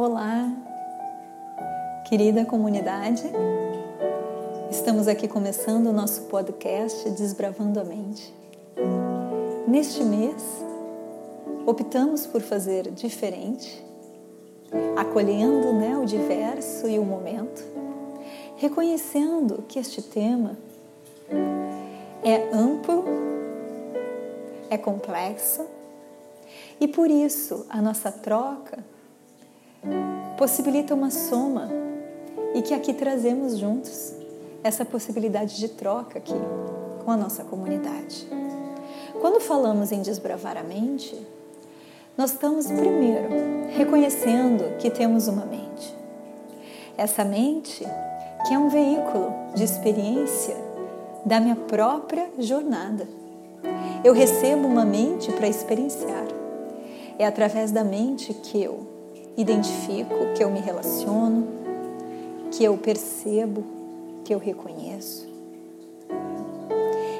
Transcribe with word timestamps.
Olá, 0.00 0.48
querida 2.08 2.44
comunidade. 2.44 3.24
Estamos 4.70 5.08
aqui 5.08 5.26
começando 5.26 5.88
o 5.88 5.92
nosso 5.92 6.22
podcast 6.26 7.10
Desbravando 7.10 7.80
a 7.80 7.84
Mente. 7.84 8.32
Neste 9.66 10.04
mês, 10.04 10.64
optamos 11.66 12.28
por 12.28 12.42
fazer 12.42 12.92
diferente, 12.92 13.84
acolhendo 14.96 15.72
né, 15.72 15.98
o 15.98 16.04
diverso 16.04 16.88
e 16.88 16.96
o 16.96 17.04
momento, 17.04 17.60
reconhecendo 18.56 19.64
que 19.66 19.80
este 19.80 20.00
tema 20.00 20.56
é 22.22 22.54
amplo, 22.54 23.04
é 24.70 24.78
complexo 24.78 25.66
e 26.80 26.86
por 26.86 27.10
isso 27.10 27.66
a 27.68 27.82
nossa 27.82 28.12
troca 28.12 28.78
possibilita 30.36 30.94
uma 30.94 31.10
soma 31.10 31.68
e 32.54 32.62
que 32.62 32.74
aqui 32.74 32.92
trazemos 32.92 33.58
juntos 33.58 34.14
essa 34.62 34.84
possibilidade 34.84 35.56
de 35.56 35.68
troca 35.68 36.18
aqui 36.18 36.34
com 37.04 37.10
a 37.10 37.16
nossa 37.16 37.44
comunidade. 37.44 38.28
Quando 39.20 39.40
falamos 39.40 39.92
em 39.92 40.02
desbravar 40.02 40.56
a 40.56 40.62
mente, 40.62 41.16
nós 42.16 42.32
estamos 42.32 42.66
primeiro 42.66 43.28
reconhecendo 43.76 44.76
que 44.78 44.90
temos 44.90 45.28
uma 45.28 45.44
mente. 45.44 45.94
Essa 46.96 47.24
mente 47.24 47.84
que 48.46 48.54
é 48.54 48.58
um 48.58 48.68
veículo 48.68 49.32
de 49.54 49.64
experiência 49.64 50.56
da 51.24 51.40
minha 51.40 51.56
própria 51.56 52.28
jornada. 52.38 53.06
Eu 54.04 54.12
recebo 54.12 54.66
uma 54.66 54.84
mente 54.84 55.32
para 55.32 55.48
experienciar. 55.48 56.26
É 57.18 57.26
através 57.26 57.72
da 57.72 57.82
mente 57.82 58.32
que 58.32 58.62
eu 58.62 58.97
identifico, 59.38 60.34
que 60.36 60.42
eu 60.42 60.50
me 60.50 60.58
relaciono, 60.58 61.46
que 62.50 62.64
eu 62.64 62.76
percebo, 62.76 63.64
que 64.24 64.34
eu 64.34 64.38
reconheço. 64.38 65.28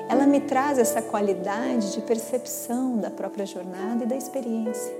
Ela 0.09 0.27
me 0.27 0.41
traz 0.41 0.79
essa 0.79 1.01
qualidade 1.01 1.93
de 1.93 2.01
percepção 2.01 2.97
da 2.97 3.09
própria 3.09 3.47
jornada 3.47 4.05
e 4.05 4.07
da 4.07 4.17
experiência. 4.17 4.93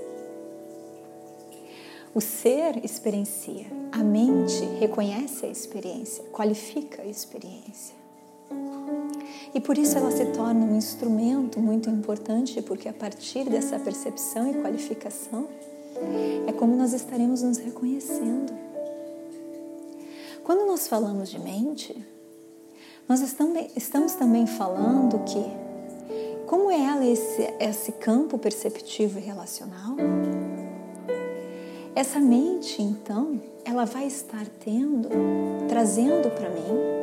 O 2.15 2.21
ser 2.21 2.83
experiencia, 2.85 3.65
a 3.91 3.99
mente 3.99 4.63
reconhece 4.79 5.45
a 5.45 5.49
experiência, 5.49 6.23
qualifica 6.31 7.01
a 7.01 7.05
experiência. 7.05 7.95
E 9.53 9.59
por 9.59 9.77
isso 9.77 9.97
ela 9.97 10.11
se 10.11 10.25
torna 10.27 10.65
um 10.65 10.77
instrumento 10.77 11.59
muito 11.59 11.89
importante, 11.89 12.61
porque 12.61 12.87
a 12.87 12.93
partir 12.93 13.43
dessa 13.49 13.77
percepção 13.77 14.49
e 14.49 14.53
qualificação, 14.61 15.47
é 16.47 16.51
como 16.51 16.75
nós 16.75 16.93
estaremos 16.93 17.41
nos 17.41 17.57
reconhecendo. 17.57 18.53
Quando 20.43 20.65
nós 20.65 20.87
falamos 20.87 21.29
de 21.29 21.39
mente, 21.39 21.95
nós 23.07 23.21
estamos 23.75 24.13
também 24.13 24.45
falando 24.47 25.19
que, 25.25 25.43
como 26.47 26.71
é 26.71 26.79
ela 26.79 27.05
esse, 27.05 27.41
esse 27.59 27.91
campo 27.93 28.37
perceptivo 28.37 29.19
e 29.19 29.21
relacional, 29.21 29.95
essa 31.95 32.19
mente, 32.19 32.81
então, 32.81 33.41
ela 33.65 33.85
vai 33.85 34.07
estar 34.07 34.45
tendo, 34.63 35.09
trazendo 35.67 36.29
para 36.31 36.49
mim 36.49 36.99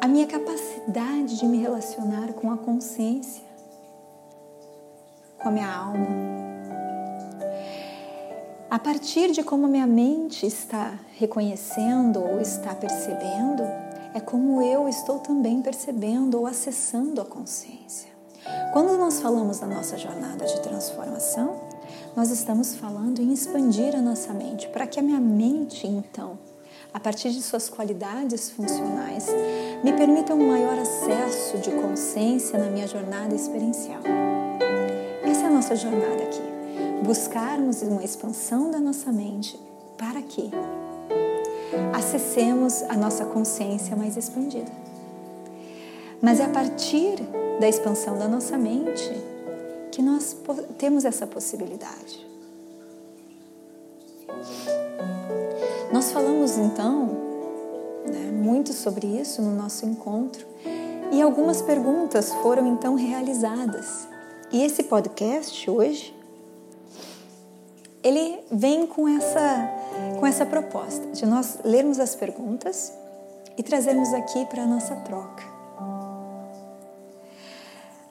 a 0.00 0.06
minha 0.06 0.26
capacidade 0.26 1.38
de 1.38 1.46
me 1.46 1.58
relacionar 1.58 2.32
com 2.34 2.50
a 2.52 2.56
consciência, 2.56 3.44
com 5.42 5.48
a 5.48 5.52
minha 5.52 5.68
alma, 5.68 6.45
a 8.68 8.78
partir 8.80 9.30
de 9.30 9.44
como 9.44 9.68
minha 9.68 9.86
mente 9.86 10.44
está 10.44 10.98
reconhecendo 11.16 12.18
ou 12.20 12.40
está 12.40 12.74
percebendo, 12.74 13.62
é 14.12 14.20
como 14.20 14.60
eu 14.60 14.88
estou 14.88 15.20
também 15.20 15.62
percebendo 15.62 16.38
ou 16.38 16.46
acessando 16.46 17.20
a 17.20 17.24
consciência. 17.24 18.10
Quando 18.72 18.98
nós 18.98 19.20
falamos 19.20 19.60
da 19.60 19.66
nossa 19.66 19.96
jornada 19.96 20.44
de 20.44 20.60
transformação, 20.60 21.60
nós 22.16 22.30
estamos 22.30 22.74
falando 22.74 23.20
em 23.20 23.32
expandir 23.32 23.94
a 23.94 24.02
nossa 24.02 24.32
mente, 24.32 24.68
para 24.68 24.86
que 24.86 24.98
a 24.98 25.02
minha 25.02 25.20
mente, 25.20 25.86
então, 25.86 26.38
a 26.92 26.98
partir 26.98 27.30
de 27.30 27.42
suas 27.42 27.68
qualidades 27.68 28.50
funcionais, 28.50 29.26
me 29.84 29.92
permita 29.92 30.34
um 30.34 30.48
maior 30.48 30.78
acesso 30.78 31.58
de 31.58 31.70
consciência 31.70 32.58
na 32.58 32.66
minha 32.66 32.88
jornada 32.88 33.34
experiencial. 33.34 34.00
Essa 35.22 35.42
é 35.42 35.46
a 35.46 35.50
nossa 35.50 35.76
jornada 35.76 36.22
aqui 36.22 36.45
buscarmos 37.06 37.82
uma 37.82 38.02
expansão 38.02 38.70
da 38.70 38.80
nossa 38.80 39.12
mente 39.12 39.58
para 39.96 40.20
que 40.20 40.50
acessemos 41.94 42.82
a 42.82 42.96
nossa 42.96 43.24
consciência 43.24 43.94
mais 43.94 44.16
expandida. 44.16 44.70
Mas 46.20 46.40
é 46.40 46.44
a 46.44 46.48
partir 46.48 47.16
da 47.60 47.68
expansão 47.68 48.18
da 48.18 48.26
nossa 48.26 48.58
mente 48.58 49.08
que 49.92 50.02
nós 50.02 50.36
temos 50.78 51.04
essa 51.04 51.26
possibilidade. 51.26 52.26
Nós 55.92 56.10
falamos 56.10 56.58
então 56.58 57.06
né, 58.04 58.32
muito 58.32 58.72
sobre 58.72 59.06
isso 59.06 59.40
no 59.40 59.54
nosso 59.54 59.86
encontro 59.86 60.44
e 61.12 61.22
algumas 61.22 61.62
perguntas 61.62 62.32
foram 62.42 62.66
então 62.66 62.96
realizadas. 62.96 64.08
E 64.50 64.62
esse 64.64 64.82
podcast 64.82 65.70
hoje 65.70 66.15
ele 68.06 68.38
vem 68.52 68.86
com 68.86 69.08
essa, 69.08 69.68
com 70.20 70.24
essa 70.24 70.46
proposta 70.46 71.04
de 71.08 71.26
nós 71.26 71.58
lermos 71.64 71.98
as 71.98 72.14
perguntas 72.14 72.92
e 73.58 73.64
trazermos 73.64 74.14
aqui 74.14 74.46
para 74.46 74.62
a 74.62 74.66
nossa 74.66 74.94
troca. 74.94 75.42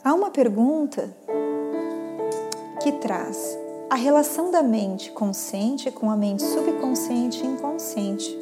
Há 0.04 0.14
uma 0.14 0.30
pergunta 0.30 1.10
que 2.84 2.92
traz 2.92 3.58
a 3.90 3.96
relação 3.96 4.52
da 4.52 4.62
mente 4.62 5.12
consciente 5.12 5.90
com 5.90 6.12
a 6.12 6.18
mente 6.18 6.44
subconsciente 6.44 7.42
e 7.42 7.48
inconsciente, 7.48 8.38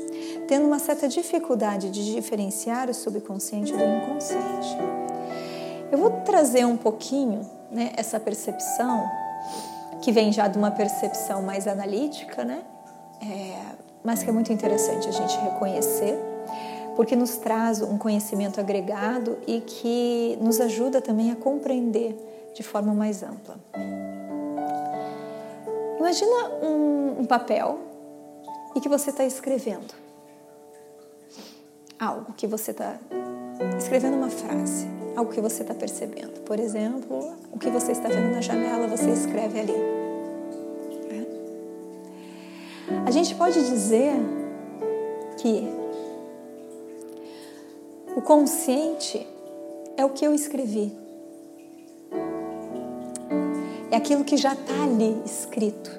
tendo 0.47 0.65
uma 0.65 0.79
certa 0.79 1.07
dificuldade 1.07 1.91
de 1.91 2.15
diferenciar 2.15 2.89
o 2.89 2.95
subconsciente 2.95 3.71
do 3.71 3.83
inconsciente. 3.83 4.75
Eu 5.91 5.99
vou 5.99 6.09
trazer 6.21 6.65
um 6.65 6.77
pouquinho 6.77 7.47
né, 7.69 7.93
essa 7.95 8.19
percepção 8.19 9.07
que 10.03 10.11
vem 10.11 10.33
já 10.33 10.49
de 10.49 10.57
uma 10.57 10.69
percepção 10.69 11.41
mais 11.41 11.65
analítica, 11.65 12.43
né? 12.43 12.61
É, 13.21 13.75
mas 14.03 14.21
que 14.21 14.29
é 14.29 14.33
muito 14.33 14.51
interessante 14.51 15.07
a 15.07 15.11
gente 15.11 15.37
reconhecer, 15.37 16.19
porque 16.97 17.15
nos 17.15 17.37
traz 17.37 17.81
um 17.81 17.97
conhecimento 17.97 18.59
agregado 18.59 19.37
e 19.47 19.61
que 19.61 20.37
nos 20.41 20.59
ajuda 20.59 21.01
também 21.01 21.31
a 21.31 21.37
compreender 21.37 22.51
de 22.53 22.61
forma 22.61 22.93
mais 22.93 23.23
ampla. 23.23 23.55
Imagina 25.97 26.49
um, 26.61 27.21
um 27.21 27.25
papel 27.25 27.79
e 28.75 28.81
que 28.81 28.89
você 28.89 29.09
está 29.09 29.23
escrevendo 29.23 29.93
algo 31.97 32.33
que 32.33 32.45
você 32.45 32.71
está 32.71 32.97
escrevendo 33.77 34.17
uma 34.17 34.29
frase, 34.29 34.85
algo 35.15 35.31
que 35.31 35.41
você 35.41 35.61
está 35.61 35.73
percebendo. 35.73 36.41
Por 36.41 36.59
exemplo, 36.59 37.33
o 37.51 37.59
que 37.59 37.69
você 37.69 37.91
está 37.91 38.09
vendo 38.09 38.31
na 38.31 38.41
janela, 38.41 38.87
você 38.87 39.09
escreve 39.11 39.59
ali. 39.59 39.75
É. 41.09 41.25
A 43.05 43.11
gente 43.11 43.35
pode 43.35 43.63
dizer 43.65 44.13
que 45.37 45.67
o 48.15 48.21
consciente 48.21 49.27
é 49.97 50.05
o 50.05 50.09
que 50.09 50.25
eu 50.25 50.33
escrevi. 50.33 50.91
É 53.91 53.95
aquilo 53.95 54.23
que 54.23 54.37
já 54.37 54.53
está 54.53 54.83
ali 54.83 55.21
escrito, 55.25 55.91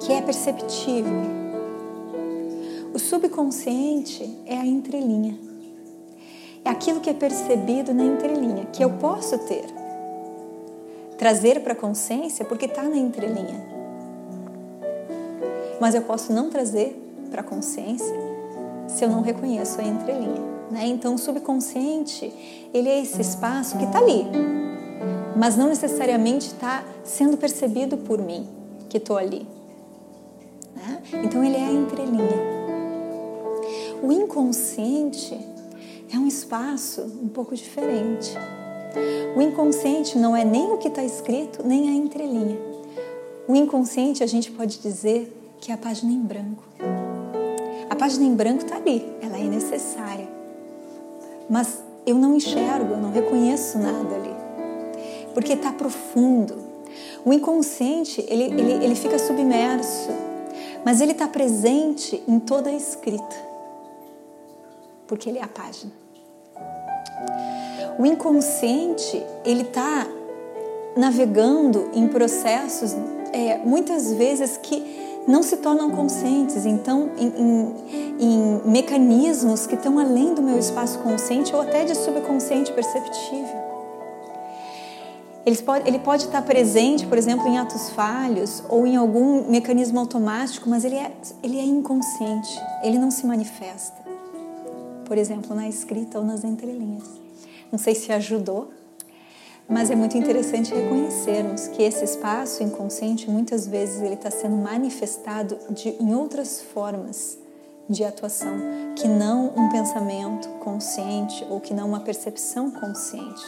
que 0.00 0.12
é 0.12 0.20
perceptível 0.20 1.46
o 2.96 2.98
subconsciente 2.98 4.38
é 4.46 4.56
a 4.56 4.64
entrelinha. 4.64 5.45
É 6.66 6.68
aquilo 6.68 6.98
que 6.98 7.08
é 7.08 7.14
percebido 7.14 7.94
na 7.94 8.02
entrelinha, 8.02 8.66
que 8.72 8.82
eu 8.82 8.90
posso 8.90 9.38
ter. 9.38 9.66
Trazer 11.16 11.60
para 11.60 11.74
a 11.74 11.76
consciência 11.76 12.44
porque 12.44 12.64
está 12.64 12.82
na 12.82 12.96
entrelinha. 12.96 13.64
Mas 15.80 15.94
eu 15.94 16.02
posso 16.02 16.32
não 16.32 16.50
trazer 16.50 17.00
para 17.30 17.40
a 17.42 17.44
consciência 17.44 18.12
se 18.88 19.04
eu 19.04 19.08
não 19.08 19.20
reconheço 19.20 19.80
a 19.80 19.84
entrelinha. 19.84 20.42
Né? 20.68 20.88
Então, 20.88 21.14
o 21.14 21.18
subconsciente, 21.18 22.34
ele 22.74 22.88
é 22.88 23.00
esse 23.00 23.20
espaço 23.20 23.78
que 23.78 23.84
está 23.84 24.00
ali, 24.00 24.26
mas 25.36 25.56
não 25.56 25.68
necessariamente 25.68 26.48
está 26.48 26.82
sendo 27.04 27.36
percebido 27.36 27.96
por 27.96 28.20
mim, 28.20 28.44
que 28.88 28.96
estou 28.96 29.16
ali. 29.16 29.46
Né? 30.74 31.00
Então, 31.22 31.44
ele 31.44 31.58
é 31.58 31.64
a 31.64 31.72
entrelinha. 31.72 32.56
O 34.02 34.10
inconsciente 34.10 35.54
é 36.16 36.18
um 36.18 36.26
espaço 36.26 37.02
um 37.22 37.28
pouco 37.28 37.54
diferente. 37.54 38.32
O 39.36 39.42
inconsciente 39.42 40.16
não 40.16 40.34
é 40.34 40.44
nem 40.44 40.72
o 40.72 40.78
que 40.78 40.88
está 40.88 41.04
escrito, 41.04 41.62
nem 41.62 41.90
a 41.90 41.92
entrelinha. 41.92 42.58
O 43.46 43.54
inconsciente 43.54 44.24
a 44.24 44.26
gente 44.26 44.50
pode 44.50 44.78
dizer 44.78 45.30
que 45.60 45.70
é 45.70 45.74
a 45.74 45.78
página 45.78 46.10
em 46.10 46.20
branco. 46.20 46.64
A 47.90 47.94
página 47.94 48.24
em 48.24 48.34
branco 48.34 48.64
está 48.64 48.76
ali, 48.76 49.06
ela 49.20 49.38
é 49.38 49.44
necessária. 49.44 50.26
Mas 51.50 51.82
eu 52.06 52.16
não 52.16 52.34
enxergo, 52.34 52.94
eu 52.94 52.98
não 52.98 53.12
reconheço 53.12 53.78
nada 53.78 54.14
ali. 54.14 54.34
Porque 55.34 55.52
está 55.52 55.70
profundo. 55.70 56.56
O 57.26 57.32
inconsciente, 57.32 58.24
ele, 58.26 58.44
ele, 58.44 58.84
ele 58.84 58.94
fica 58.94 59.18
submerso, 59.18 60.08
mas 60.82 61.02
ele 61.02 61.12
está 61.12 61.28
presente 61.28 62.22
em 62.26 62.40
toda 62.40 62.70
a 62.70 62.72
escrita. 62.72 63.36
Porque 65.06 65.28
ele 65.28 65.38
é 65.38 65.42
a 65.42 65.48
página. 65.48 66.05
O 67.98 68.04
inconsciente, 68.04 69.24
ele 69.44 69.62
está 69.62 70.06
navegando 70.96 71.90
em 71.92 72.08
processos, 72.08 72.94
é, 73.32 73.58
muitas 73.58 74.12
vezes 74.12 74.56
que 74.56 75.04
não 75.26 75.42
se 75.42 75.56
tornam 75.56 75.90
conscientes, 75.90 76.64
então 76.64 77.10
em, 77.18 77.28
em, 77.28 77.74
em 78.20 78.60
mecanismos 78.64 79.66
que 79.66 79.74
estão 79.74 79.98
além 79.98 80.34
do 80.34 80.42
meu 80.42 80.58
espaço 80.58 80.98
consciente 81.00 81.54
ou 81.54 81.60
até 81.60 81.84
de 81.84 81.94
subconsciente 81.94 82.72
perceptível. 82.72 83.66
Ele 85.44 85.56
pode, 85.58 85.88
ele 85.88 85.98
pode 86.00 86.24
estar 86.24 86.42
presente, 86.42 87.06
por 87.06 87.16
exemplo, 87.16 87.46
em 87.46 87.58
atos 87.58 87.90
falhos 87.90 88.64
ou 88.68 88.86
em 88.86 88.96
algum 88.96 89.48
mecanismo 89.48 89.98
automático, 90.00 90.68
mas 90.68 90.84
ele 90.84 90.96
é, 90.96 91.12
ele 91.42 91.58
é 91.58 91.64
inconsciente, 91.64 92.60
ele 92.82 92.98
não 92.98 93.10
se 93.12 93.24
manifesta. 93.24 94.05
Por 95.06 95.16
exemplo, 95.16 95.54
na 95.54 95.68
escrita 95.68 96.18
ou 96.18 96.24
nas 96.24 96.44
entrelinhas. 96.44 97.08
Não 97.70 97.78
sei 97.78 97.94
se 97.94 98.12
ajudou, 98.12 98.70
mas 99.68 99.90
é 99.90 99.96
muito 99.96 100.16
interessante 100.18 100.74
reconhecermos 100.74 101.68
que 101.68 101.82
esse 101.82 102.04
espaço 102.04 102.62
inconsciente 102.62 103.30
muitas 103.30 103.66
vezes 103.66 104.02
ele 104.02 104.14
está 104.14 104.30
sendo 104.30 104.56
manifestado 104.56 105.58
de, 105.70 105.90
em 106.00 106.14
outras 106.14 106.60
formas 106.60 107.38
de 107.88 108.04
atuação 108.04 108.58
que 108.96 109.06
não 109.06 109.52
um 109.56 109.68
pensamento 109.68 110.48
consciente 110.60 111.44
ou 111.48 111.60
que 111.60 111.72
não 111.72 111.88
uma 111.88 112.00
percepção 112.00 112.70
consciente. 112.70 113.44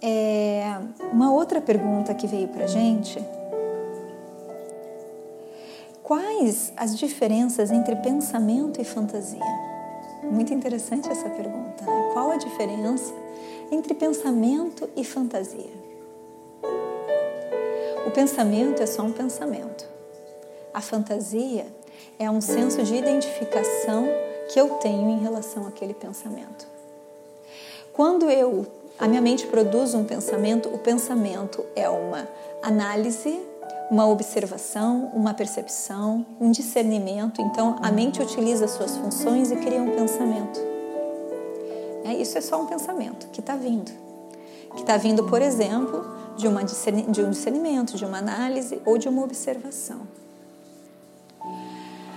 É, 0.00 0.78
uma 1.12 1.32
outra 1.32 1.60
pergunta 1.60 2.14
que 2.14 2.26
veio 2.26 2.48
para 2.48 2.66
gente: 2.66 3.18
quais 6.08 6.72
as 6.74 6.98
diferenças 6.98 7.70
entre 7.70 7.94
pensamento 7.96 8.80
e 8.80 8.84
fantasia? 8.84 9.44
Muito 10.22 10.54
interessante 10.54 11.06
essa 11.10 11.28
pergunta. 11.28 11.84
Né? 11.84 12.10
Qual 12.14 12.30
a 12.30 12.36
diferença 12.36 13.12
entre 13.70 13.92
pensamento 13.92 14.88
e 14.96 15.04
fantasia? 15.04 15.70
O 18.06 18.10
pensamento 18.10 18.82
é 18.82 18.86
só 18.86 19.02
um 19.02 19.12
pensamento. 19.12 19.86
A 20.72 20.80
fantasia 20.80 21.66
é 22.18 22.30
um 22.30 22.40
senso 22.40 22.82
de 22.82 22.94
identificação 22.94 24.08
que 24.50 24.58
eu 24.58 24.70
tenho 24.76 25.10
em 25.10 25.18
relação 25.18 25.66
àquele 25.66 25.92
pensamento. 25.92 26.66
Quando 27.92 28.30
eu 28.30 28.66
a 28.98 29.06
minha 29.06 29.20
mente 29.20 29.46
produz 29.46 29.94
um 29.94 30.04
pensamento, 30.04 30.70
o 30.70 30.78
pensamento 30.78 31.64
é 31.76 31.88
uma 31.88 32.26
análise 32.62 33.38
uma 33.90 34.06
observação, 34.06 35.10
uma 35.14 35.32
percepção, 35.32 36.24
um 36.40 36.50
discernimento. 36.50 37.40
Então, 37.40 37.76
a 37.82 37.90
mente 37.90 38.20
utiliza 38.20 38.68
suas 38.68 38.96
funções 38.96 39.50
e 39.50 39.56
cria 39.56 39.82
um 39.82 39.90
pensamento. 39.90 40.60
É, 42.04 42.14
isso 42.14 42.36
é 42.36 42.40
só 42.40 42.60
um 42.60 42.66
pensamento 42.66 43.28
que 43.28 43.40
está 43.40 43.56
vindo. 43.56 43.90
Que 44.74 44.82
está 44.82 44.96
vindo, 44.96 45.24
por 45.24 45.40
exemplo, 45.40 46.04
de, 46.36 46.46
uma 46.46 46.62
de 46.62 47.22
um 47.22 47.30
discernimento, 47.30 47.96
de 47.96 48.04
uma 48.04 48.18
análise 48.18 48.80
ou 48.84 48.98
de 48.98 49.08
uma 49.08 49.24
observação. 49.24 50.00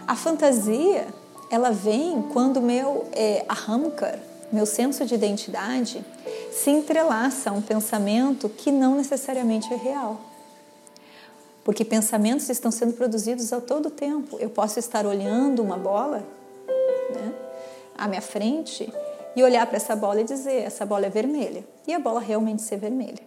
A 0.05 0.15
fantasia, 0.15 1.07
ela 1.49 1.71
vem 1.71 2.21
quando 2.33 2.61
meu 2.61 3.05
é, 3.13 3.45
ahamkar, 3.47 4.19
meu 4.51 4.65
senso 4.65 5.05
de 5.05 5.15
identidade, 5.15 6.03
se 6.51 6.69
entrelaça 6.69 7.49
a 7.49 7.53
um 7.53 7.61
pensamento 7.61 8.49
que 8.49 8.69
não 8.71 8.95
necessariamente 8.95 9.73
é 9.73 9.77
real 9.77 10.30
porque 11.63 11.85
pensamentos 11.85 12.49
estão 12.49 12.71
sendo 12.71 12.93
produzidos 12.93 13.53
a 13.53 13.61
todo 13.61 13.89
tempo. 13.89 14.37
Eu 14.39 14.49
posso 14.49 14.79
estar 14.79 15.05
olhando 15.05 15.61
uma 15.61 15.77
bola 15.77 16.23
né, 17.13 17.33
à 17.97 18.07
minha 18.07 18.21
frente 18.21 18.91
e 19.35 19.43
olhar 19.43 19.65
para 19.67 19.77
essa 19.77 19.95
bola 19.95 20.21
e 20.21 20.23
dizer: 20.23 20.63
essa 20.63 20.85
bola 20.85 21.05
é 21.05 21.09
vermelha. 21.09 21.63
E 21.87 21.93
a 21.93 21.99
bola 21.99 22.19
realmente 22.19 22.61
ser 22.61 22.77
vermelha. 22.77 23.19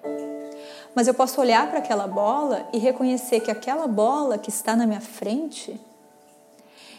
Mas 0.94 1.08
eu 1.08 1.14
posso 1.14 1.40
olhar 1.40 1.68
para 1.68 1.78
aquela 1.78 2.06
bola 2.06 2.68
e 2.72 2.78
reconhecer 2.78 3.40
que 3.40 3.50
aquela 3.50 3.86
bola 3.86 4.38
que 4.38 4.48
está 4.48 4.76
na 4.76 4.86
minha 4.86 5.00
frente, 5.00 5.78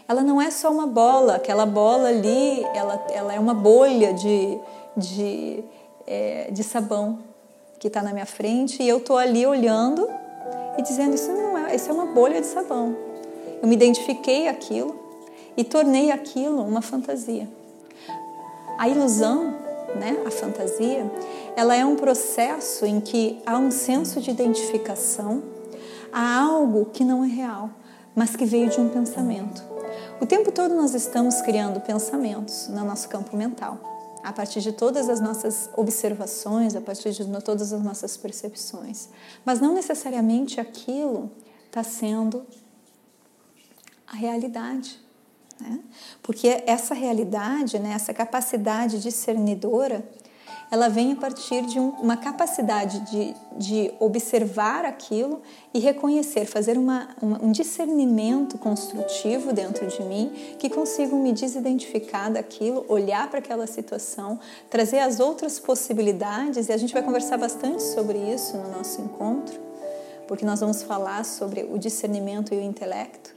ela 0.07 0.21
não 0.21 0.41
é 0.41 0.51
só 0.51 0.69
uma 0.69 0.85
bola, 0.85 1.35
aquela 1.35 1.65
bola 1.65 2.09
ali, 2.09 2.63
ela, 2.73 3.05
ela 3.09 3.33
é 3.33 3.39
uma 3.39 3.53
bolha 3.53 4.13
de, 4.13 4.59
de, 4.97 5.63
é, 6.05 6.49
de 6.51 6.61
sabão 6.61 7.19
que 7.79 7.87
está 7.87 8.01
na 8.01 8.11
minha 8.11 8.25
frente 8.25 8.83
e 8.83 8.89
eu 8.89 8.97
estou 8.97 9.17
ali 9.17 9.45
olhando 9.45 10.09
e 10.77 10.81
dizendo 10.81 11.15
isso 11.15 11.31
não 11.31 11.57
é, 11.57 11.75
isso 11.75 11.89
é 11.89 11.93
uma 11.93 12.07
bolha 12.07 12.41
de 12.41 12.47
sabão. 12.47 12.95
Eu 13.61 13.67
me 13.67 13.75
identifiquei 13.75 14.47
aquilo 14.47 14.99
e 15.55 15.63
tornei 15.63 16.11
aquilo 16.11 16.61
uma 16.61 16.81
fantasia. 16.81 17.47
A 18.77 18.89
ilusão, 18.89 19.53
né, 19.95 20.17
a 20.25 20.31
fantasia, 20.31 21.09
ela 21.55 21.75
é 21.75 21.85
um 21.85 21.95
processo 21.95 22.85
em 22.85 22.99
que 22.99 23.41
há 23.45 23.57
um 23.57 23.71
senso 23.71 24.19
de 24.19 24.29
identificação 24.29 25.41
a 26.11 26.41
algo 26.41 26.85
que 26.91 27.03
não 27.03 27.23
é 27.23 27.27
real, 27.27 27.69
mas 28.13 28.35
que 28.35 28.45
veio 28.45 28.69
de 28.69 28.79
um 28.79 28.89
pensamento. 28.89 29.63
O 30.19 30.25
tempo 30.25 30.51
todo 30.51 30.75
nós 30.75 30.93
estamos 30.93 31.41
criando 31.41 31.79
pensamentos 31.79 32.67
no 32.67 32.83
nosso 32.85 33.07
campo 33.09 33.35
mental 33.35 33.94
a 34.25 34.33
partir 34.33 34.59
de 34.59 34.71
todas 34.71 35.07
as 35.07 35.19
nossas 35.21 35.69
observações, 35.77 36.75
a 36.75 36.81
partir 36.81 37.11
de 37.11 37.23
todas 37.41 37.71
as 37.71 37.83
nossas 37.83 38.17
percepções. 38.17 39.07
Mas 39.45 39.61
não 39.61 39.75
necessariamente 39.75 40.59
aquilo 40.59 41.31
está 41.67 41.83
sendo 41.83 42.43
a 44.07 44.15
realidade. 44.15 44.99
Né? 45.61 45.79
Porque 46.23 46.63
essa 46.65 46.95
realidade, 46.95 47.77
né, 47.77 47.93
essa 47.93 48.15
capacidade 48.15 48.99
discernidora, 48.99 50.03
ela 50.75 50.89
vem 50.89 51.13
a 51.13 51.15
partir 51.15 51.65
de 51.65 51.79
um, 51.79 51.91
uma 52.01 52.17
capacidade 52.17 52.99
de, 53.09 53.33
de 53.57 53.93
observar 53.97 54.83
aquilo 54.83 55.41
e 55.73 55.79
reconhecer, 55.79 56.45
fazer 56.45 56.77
uma, 56.77 57.07
uma, 57.21 57.41
um 57.41 57.49
discernimento 57.49 58.57
construtivo 58.57 59.53
dentro 59.53 59.87
de 59.87 60.03
mim 60.03 60.33
que 60.59 60.69
consigo 60.69 61.15
me 61.15 61.31
desidentificar 61.31 62.29
daquilo, 62.29 62.83
olhar 62.89 63.29
para 63.29 63.39
aquela 63.39 63.65
situação, 63.67 64.37
trazer 64.69 64.99
as 64.99 65.21
outras 65.21 65.59
possibilidades 65.59 66.67
e 66.67 66.73
a 66.73 66.77
gente 66.77 66.93
vai 66.93 67.01
conversar 67.01 67.37
bastante 67.37 67.81
sobre 67.81 68.17
isso 68.17 68.57
no 68.57 68.69
nosso 68.69 69.01
encontro, 69.01 69.57
porque 70.27 70.45
nós 70.45 70.59
vamos 70.59 70.83
falar 70.83 71.23
sobre 71.23 71.63
o 71.63 71.77
discernimento 71.77 72.53
e 72.53 72.57
o 72.57 72.61
intelecto. 72.61 73.33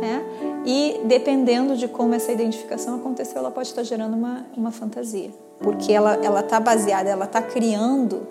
Né? 0.00 0.24
E 0.64 1.02
dependendo 1.04 1.76
de 1.76 1.86
como 1.86 2.14
essa 2.14 2.32
identificação 2.32 2.96
aconteceu, 2.96 3.36
ela 3.36 3.50
pode 3.50 3.68
estar 3.68 3.82
gerando 3.82 4.16
uma, 4.16 4.46
uma 4.56 4.72
fantasia 4.72 5.30
porque 5.62 5.92
ela 5.92 6.14
ela 6.22 6.40
está 6.40 6.58
baseada, 6.58 7.08
ela 7.08 7.24
está 7.24 7.40
criando 7.40 8.26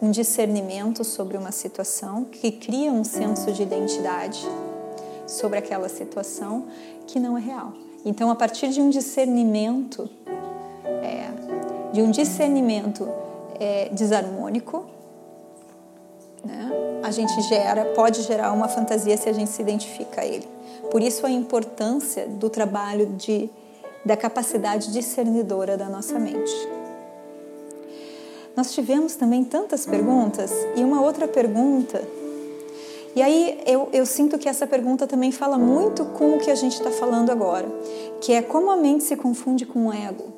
um 0.00 0.10
discernimento 0.10 1.04
sobre 1.04 1.36
uma 1.36 1.52
situação 1.52 2.24
que 2.24 2.50
cria 2.50 2.90
um 2.90 3.04
senso 3.04 3.52
de 3.52 3.62
identidade 3.62 4.44
sobre 5.28 5.58
aquela 5.58 5.88
situação 5.88 6.66
que 7.06 7.20
não 7.20 7.38
é 7.38 7.40
real. 7.40 7.72
Então, 8.04 8.28
a 8.30 8.34
partir 8.34 8.68
de 8.70 8.80
um 8.80 8.90
discernimento, 8.90 10.10
é, 10.84 11.30
de 11.92 12.02
um 12.02 12.10
discernimento 12.10 13.08
é, 13.60 13.88
desarmônico, 13.90 14.84
né, 16.44 16.68
a 17.02 17.10
gente 17.12 17.40
gera, 17.42 17.84
pode 17.94 18.22
gerar 18.22 18.52
uma 18.52 18.66
fantasia 18.66 19.16
se 19.16 19.28
a 19.28 19.32
gente 19.32 19.50
se 19.50 19.62
identifica 19.62 20.22
a 20.22 20.26
ele. 20.26 20.48
Por 20.90 21.00
isso 21.00 21.24
a 21.24 21.30
importância 21.30 22.26
do 22.26 22.50
trabalho 22.50 23.06
de 23.06 23.48
da 24.04 24.16
capacidade 24.16 24.92
discernidora 24.92 25.76
da 25.76 25.88
nossa 25.88 26.18
mente. 26.18 26.52
Nós 28.56 28.72
tivemos 28.72 29.16
também 29.16 29.44
tantas 29.44 29.86
perguntas 29.86 30.50
e 30.76 30.84
uma 30.84 31.00
outra 31.00 31.26
pergunta. 31.26 32.02
E 33.14 33.22
aí 33.22 33.60
eu, 33.66 33.88
eu 33.92 34.04
sinto 34.04 34.38
que 34.38 34.48
essa 34.48 34.66
pergunta 34.66 35.06
também 35.06 35.32
fala 35.32 35.58
muito 35.58 36.04
com 36.06 36.36
o 36.36 36.38
que 36.38 36.50
a 36.50 36.54
gente 36.54 36.74
está 36.74 36.90
falando 36.90 37.30
agora, 37.30 37.68
que 38.20 38.32
é 38.32 38.42
como 38.42 38.70
a 38.70 38.76
mente 38.76 39.04
se 39.04 39.16
confunde 39.16 39.64
com 39.64 39.86
o 39.86 39.92
ego. 39.92 40.32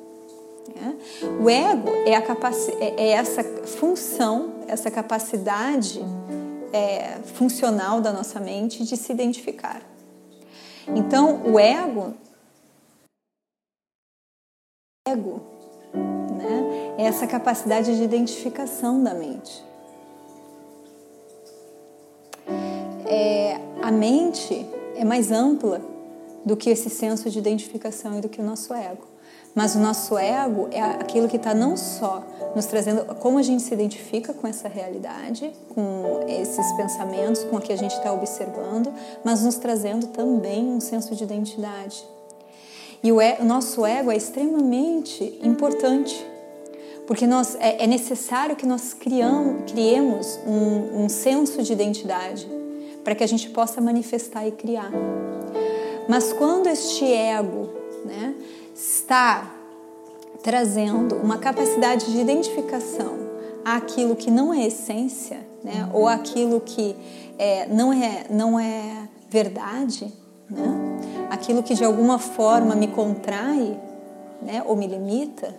Né? 0.75 0.95
O 1.41 1.49
ego 1.49 1.89
é, 2.05 2.13
é, 2.13 2.93
é 2.97 3.09
essa 3.11 3.43
função, 3.43 4.55
essa 4.67 4.91
capacidade 4.91 6.03
é, 6.73 7.17
funcional 7.35 8.01
da 8.01 8.11
nossa 8.11 8.39
mente 8.39 8.83
de 8.83 8.97
se 8.97 9.11
identificar. 9.11 9.81
Então, 10.87 11.41
o 11.45 11.57
ego 11.57 12.13
ego, 15.15 15.41
né? 15.93 16.95
É 16.97 17.05
essa 17.05 17.25
capacidade 17.25 17.95
de 17.95 18.03
identificação 18.03 19.01
da 19.01 19.13
mente. 19.13 19.63
É, 23.07 23.59
a 23.81 23.91
mente 23.91 24.67
é 24.95 25.05
mais 25.05 25.31
ampla 25.31 25.81
do 26.43 26.55
que 26.55 26.69
esse 26.69 26.89
senso 26.89 27.29
de 27.29 27.39
identificação 27.39 28.17
e 28.17 28.21
do 28.21 28.29
que 28.29 28.41
o 28.41 28.43
nosso 28.43 28.73
ego. 28.73 29.15
Mas 29.53 29.73
o 29.73 29.79
nosso 29.79 30.17
ego 30.17 30.67
é 30.69 30.81
aquilo 30.81 31.29
que 31.29 31.37
está 31.37 31.53
não 31.53 31.77
só 31.77 32.21
nos 32.53 32.65
trazendo 32.65 33.05
como 33.15 33.37
a 33.37 33.41
gente 33.41 33.63
se 33.63 33.73
identifica 33.73 34.33
com 34.33 34.45
essa 34.45 34.67
realidade, 34.67 35.49
com 35.73 36.25
esses 36.27 36.73
pensamentos, 36.73 37.45
com 37.45 37.55
o 37.55 37.61
que 37.61 37.71
a 37.71 37.77
gente 37.77 37.93
está 37.93 38.11
observando, 38.11 38.93
mas 39.23 39.43
nos 39.43 39.55
trazendo 39.55 40.07
também 40.07 40.67
um 40.67 40.81
senso 40.81 41.15
de 41.15 41.23
identidade, 41.23 42.05
e 43.05 43.11
o, 43.11 43.17
o 43.17 43.45
nosso 43.45 43.85
ego 43.85 44.09
é 44.09 44.17
extremamente 44.17 45.37
importante, 45.43 46.25
porque 47.05 47.27
nós, 47.27 47.55
é, 47.59 47.83
é 47.83 47.85
necessário 47.85 48.55
que 48.55 48.65
nós 48.65 48.95
criamos, 48.95 49.71
criemos 49.71 50.39
um, 50.47 51.03
um 51.03 51.07
senso 51.07 51.61
de 51.61 51.71
identidade 51.71 52.49
para 53.03 53.13
que 53.13 53.23
a 53.23 53.27
gente 53.27 53.47
possa 53.51 53.79
manifestar 53.79 54.47
e 54.47 54.51
criar. 54.51 54.89
Mas 56.09 56.33
quando 56.33 56.65
este 56.65 57.05
ego 57.05 57.69
né, 58.03 58.33
está 58.73 59.53
trazendo 60.41 61.17
uma 61.17 61.37
capacidade 61.37 62.11
de 62.11 62.19
identificação 62.19 63.19
àquilo 63.63 64.15
que 64.15 64.31
não 64.31 64.51
é 64.51 64.65
essência, 64.65 65.45
né, 65.63 65.87
ou 65.93 66.07
aquilo 66.07 66.59
que 66.59 66.95
é, 67.37 67.67
não, 67.67 67.93
é, 67.93 68.25
não 68.31 68.59
é 68.59 69.07
verdade, 69.29 70.11
né, 70.49 70.97
aquilo 71.29 71.63
que 71.63 71.73
de 71.73 71.83
alguma 71.83 72.19
forma 72.19 72.75
me 72.75 72.87
contrai 72.87 73.79
né, 74.41 74.63
ou 74.65 74.75
me 74.75 74.87
limita, 74.87 75.53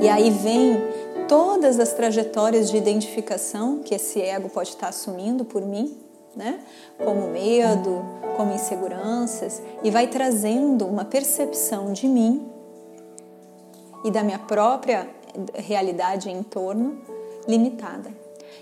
e 0.00 0.08
aí 0.08 0.30
vem 0.30 0.78
todas 1.28 1.78
as 1.78 1.92
trajetórias 1.92 2.70
de 2.70 2.76
identificação 2.76 3.80
que 3.84 3.94
esse 3.94 4.20
ego 4.20 4.48
pode 4.48 4.70
estar 4.70 4.88
assumindo 4.88 5.44
por 5.44 5.62
mim, 5.62 5.96
né? 6.34 6.60
como 6.98 7.28
medo, 7.28 8.04
como 8.36 8.52
inseguranças, 8.52 9.60
e 9.82 9.90
vai 9.90 10.06
trazendo 10.06 10.86
uma 10.86 11.04
percepção 11.04 11.92
de 11.92 12.06
mim 12.06 12.48
e 14.04 14.10
da 14.10 14.22
minha 14.22 14.38
própria 14.38 15.08
realidade 15.54 16.30
em 16.30 16.42
torno 16.42 16.98
limitada. 17.46 18.19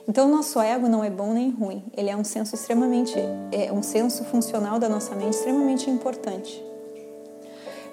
Então, 0.09 0.27
o 0.27 0.35
nosso 0.35 0.59
ego 0.59 0.89
não 0.89 1.05
é 1.05 1.11
bom 1.11 1.35
nem 1.35 1.51
ruim, 1.51 1.85
ele 1.95 2.09
é 2.09 2.17
um 2.17 2.25
senso 2.25 2.55
extremamente, 2.55 3.15
é 3.53 3.71
um 3.71 3.83
senso 3.83 4.25
funcional 4.25 4.79
da 4.79 4.89
nossa 4.89 5.15
mente 5.15 5.35
extremamente 5.35 5.91
importante. 5.91 6.65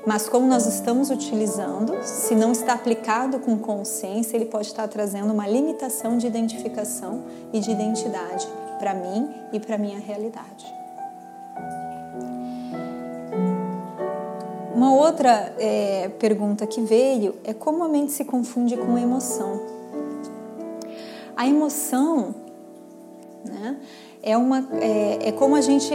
Mas 0.08 0.30
como 0.30 0.48
nós 0.48 0.66
estamos 0.66 1.10
utilizando, 1.10 1.94
se 2.04 2.34
não 2.34 2.54
está 2.54 2.74
aplicado 2.74 3.40
com 3.40 3.58
consciência, 3.58 4.38
ele 4.38 4.46
pode 4.46 4.68
estar 4.68 4.88
trazendo 4.88 5.34
uma 5.34 5.46
limitação 5.46 6.18
de 6.18 6.26
identificação 6.26 7.24
e 7.52 7.60
de 7.60 7.72
identidade 7.72 8.48
para 8.80 8.94
mim 8.94 9.30
e 9.52 9.60
para 9.60 9.78
minha 9.78 10.00
realidade. 10.00 10.74
Uma 14.74 14.94
outra 14.94 15.54
é, 15.58 16.10
pergunta 16.18 16.66
que 16.66 16.80
veio 16.80 17.36
é 17.44 17.54
como 17.54 17.84
a 17.84 17.90
mente 17.90 18.14
se 18.14 18.24
confunde 18.24 18.78
com 18.78 18.96
a 18.96 19.02
emoção. 19.02 19.75
A 21.36 21.48
emoção 21.48 22.36
né, 23.46 23.78
é, 24.24 24.38
uma, 24.38 24.68
é, 24.82 25.30
é 25.30 25.32
como 25.32 25.56
a 25.56 25.62
gente 25.62 25.94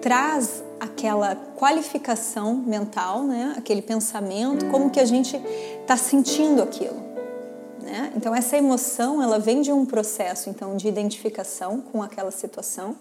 traz 0.00 0.62
aquela 0.78 1.34
qualificação 1.56 2.54
mental, 2.54 3.24
né, 3.24 3.54
aquele 3.56 3.82
pensamento, 3.82 4.66
como 4.66 4.90
que 4.90 5.00
a 5.00 5.04
gente 5.04 5.40
está 5.80 5.96
sentindo 5.96 6.62
aquilo. 6.62 7.07
Né? 7.88 8.12
Então 8.14 8.34
essa 8.34 8.54
emoção 8.54 9.22
ela 9.22 9.38
vem 9.38 9.62
de 9.62 9.72
um 9.72 9.86
processo 9.86 10.50
então 10.50 10.76
de 10.76 10.86
identificação 10.86 11.80
com 11.80 12.02
aquela 12.02 12.30
situação. 12.30 12.94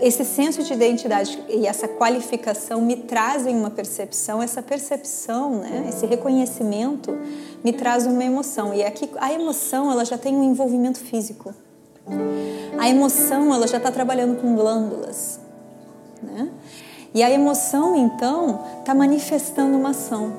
Esse 0.00 0.24
senso 0.24 0.62
de 0.62 0.72
identidade 0.72 1.44
e 1.46 1.66
essa 1.66 1.86
qualificação 1.86 2.80
me 2.80 2.96
trazem 2.96 3.54
uma 3.54 3.68
percepção. 3.68 4.42
Essa 4.42 4.62
percepção, 4.62 5.56
né? 5.56 5.86
esse 5.90 6.06
reconhecimento 6.06 7.18
me 7.62 7.70
traz 7.70 8.06
uma 8.06 8.24
emoção. 8.24 8.72
E 8.72 8.82
aqui 8.82 9.10
a 9.18 9.30
emoção 9.30 9.92
ela 9.92 10.06
já 10.06 10.16
tem 10.16 10.34
um 10.34 10.42
envolvimento 10.42 11.00
físico. 11.00 11.54
A 12.78 12.88
emoção 12.88 13.52
ela 13.52 13.66
já 13.66 13.76
está 13.76 13.92
trabalhando 13.92 14.40
com 14.40 14.54
glândulas, 14.54 15.38
né? 16.22 16.48
E 17.12 17.22
a 17.22 17.30
emoção 17.30 17.94
então 17.94 18.64
está 18.80 18.94
manifestando 18.94 19.76
uma 19.76 19.90
ação. 19.90 20.32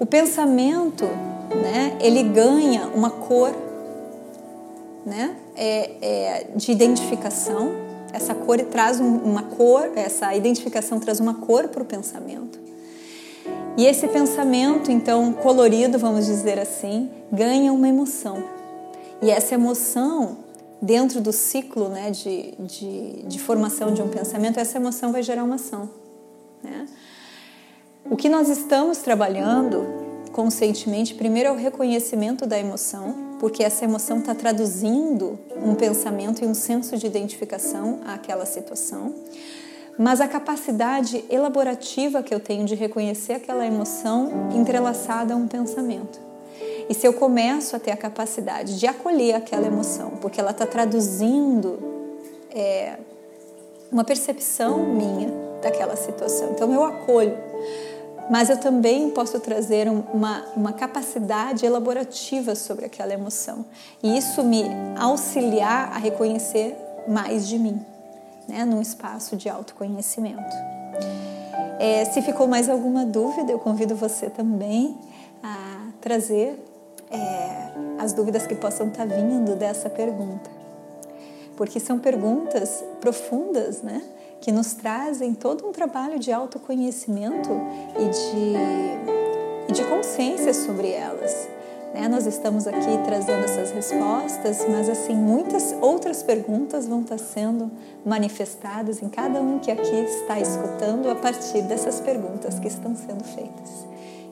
O 0.00 0.06
pensamento 0.06 1.08
né, 1.60 1.96
ele 2.00 2.22
ganha 2.22 2.88
uma 2.94 3.10
cor 3.10 3.54
né, 5.04 5.36
é, 5.56 5.90
é, 6.00 6.46
de 6.54 6.70
identificação. 6.72 7.72
Essa 8.12 8.34
cor 8.34 8.58
traz 8.64 9.00
uma 9.00 9.42
cor, 9.42 9.90
essa 9.96 10.34
identificação 10.34 11.00
traz 11.00 11.18
uma 11.18 11.34
cor 11.34 11.68
para 11.68 11.82
o 11.82 11.86
pensamento. 11.86 12.60
E 13.76 13.86
esse 13.86 14.06
pensamento, 14.06 14.90
então, 14.90 15.32
colorido, 15.32 15.98
vamos 15.98 16.26
dizer 16.26 16.58
assim, 16.58 17.10
ganha 17.32 17.72
uma 17.72 17.88
emoção. 17.88 18.44
E 19.22 19.30
essa 19.30 19.54
emoção, 19.54 20.38
dentro 20.80 21.20
do 21.20 21.32
ciclo 21.32 21.88
né, 21.88 22.10
de, 22.10 22.54
de, 22.58 23.22
de 23.22 23.38
formação 23.38 23.94
de 23.94 24.02
um 24.02 24.08
pensamento, 24.08 24.60
essa 24.60 24.76
emoção 24.76 25.10
vai 25.10 25.22
gerar 25.22 25.42
uma 25.44 25.54
ação. 25.54 25.88
Né? 26.62 26.86
O 28.10 28.16
que 28.16 28.28
nós 28.28 28.48
estamos 28.48 28.98
trabalhando 28.98 30.01
conscientemente, 30.32 31.14
primeiro 31.14 31.50
é 31.50 31.52
o 31.52 31.56
reconhecimento 31.56 32.46
da 32.46 32.58
emoção, 32.58 33.36
porque 33.38 33.62
essa 33.62 33.84
emoção 33.84 34.18
está 34.18 34.34
traduzindo 34.34 35.38
um 35.62 35.74
pensamento 35.74 36.42
e 36.42 36.46
um 36.46 36.54
senso 36.54 36.96
de 36.96 37.06
identificação 37.06 38.00
àquela 38.06 38.46
situação. 38.46 39.14
Mas 39.98 40.20
a 40.20 40.26
capacidade 40.26 41.22
elaborativa 41.28 42.22
que 42.22 42.34
eu 42.34 42.40
tenho 42.40 42.64
de 42.64 42.74
reconhecer 42.74 43.34
aquela 43.34 43.66
emoção 43.66 44.50
entrelaçada 44.54 45.34
a 45.34 45.36
um 45.36 45.46
pensamento. 45.46 46.18
E 46.88 46.94
se 46.94 47.06
eu 47.06 47.12
começo 47.12 47.76
a 47.76 47.78
ter 47.78 47.90
a 47.90 47.96
capacidade 47.96 48.78
de 48.78 48.86
acolher 48.86 49.34
aquela 49.34 49.66
emoção, 49.66 50.12
porque 50.20 50.40
ela 50.40 50.50
está 50.50 50.66
traduzindo 50.66 51.78
é, 52.50 52.96
uma 53.90 54.02
percepção 54.02 54.78
minha 54.78 55.30
daquela 55.62 55.94
situação, 55.94 56.52
então 56.52 56.72
eu 56.72 56.82
acolho 56.82 57.36
mas 58.32 58.48
eu 58.48 58.56
também 58.56 59.10
posso 59.10 59.38
trazer 59.40 59.86
uma, 59.90 60.42
uma 60.56 60.72
capacidade 60.72 61.66
elaborativa 61.66 62.54
sobre 62.54 62.86
aquela 62.86 63.12
emoção 63.12 63.66
e 64.02 64.16
isso 64.16 64.42
me 64.42 64.64
auxiliar 64.98 65.92
a 65.92 65.98
reconhecer 65.98 66.74
mais 67.06 67.46
de 67.46 67.58
mim, 67.58 67.84
né, 68.48 68.64
num 68.64 68.80
espaço 68.80 69.36
de 69.36 69.50
autoconhecimento. 69.50 70.56
É, 71.78 72.06
se 72.06 72.22
ficou 72.22 72.46
mais 72.46 72.70
alguma 72.70 73.04
dúvida, 73.04 73.52
eu 73.52 73.58
convido 73.58 73.94
você 73.94 74.30
também 74.30 74.96
a 75.42 75.88
trazer 76.00 76.58
é, 77.10 77.70
as 77.98 78.14
dúvidas 78.14 78.46
que 78.46 78.54
possam 78.54 78.88
estar 78.88 79.04
vindo 79.04 79.54
dessa 79.56 79.90
pergunta, 79.90 80.50
porque 81.54 81.78
são 81.78 81.98
perguntas 81.98 82.82
profundas, 82.98 83.82
né? 83.82 84.02
Que 84.42 84.50
nos 84.50 84.74
trazem 84.74 85.32
todo 85.32 85.66
um 85.66 85.72
trabalho 85.72 86.18
de 86.18 86.32
autoconhecimento 86.32 87.48
e 87.96 88.08
de, 88.08 89.68
e 89.68 89.72
de 89.72 89.84
consciência 89.84 90.52
sobre 90.52 90.90
elas. 90.90 91.48
Né? 91.94 92.08
Nós 92.08 92.26
estamos 92.26 92.66
aqui 92.66 92.98
trazendo 93.04 93.44
essas 93.44 93.70
respostas, 93.70 94.66
mas 94.68 94.88
assim 94.88 95.14
muitas 95.14 95.72
outras 95.80 96.24
perguntas 96.24 96.88
vão 96.88 97.02
estar 97.02 97.18
sendo 97.18 97.70
manifestadas 98.04 99.00
em 99.00 99.08
cada 99.08 99.40
um 99.40 99.60
que 99.60 99.70
aqui 99.70 99.94
está 99.94 100.40
escutando 100.40 101.08
a 101.08 101.14
partir 101.14 101.62
dessas 101.62 102.00
perguntas 102.00 102.58
que 102.58 102.66
estão 102.66 102.96
sendo 102.96 103.22
feitas. 103.22 103.86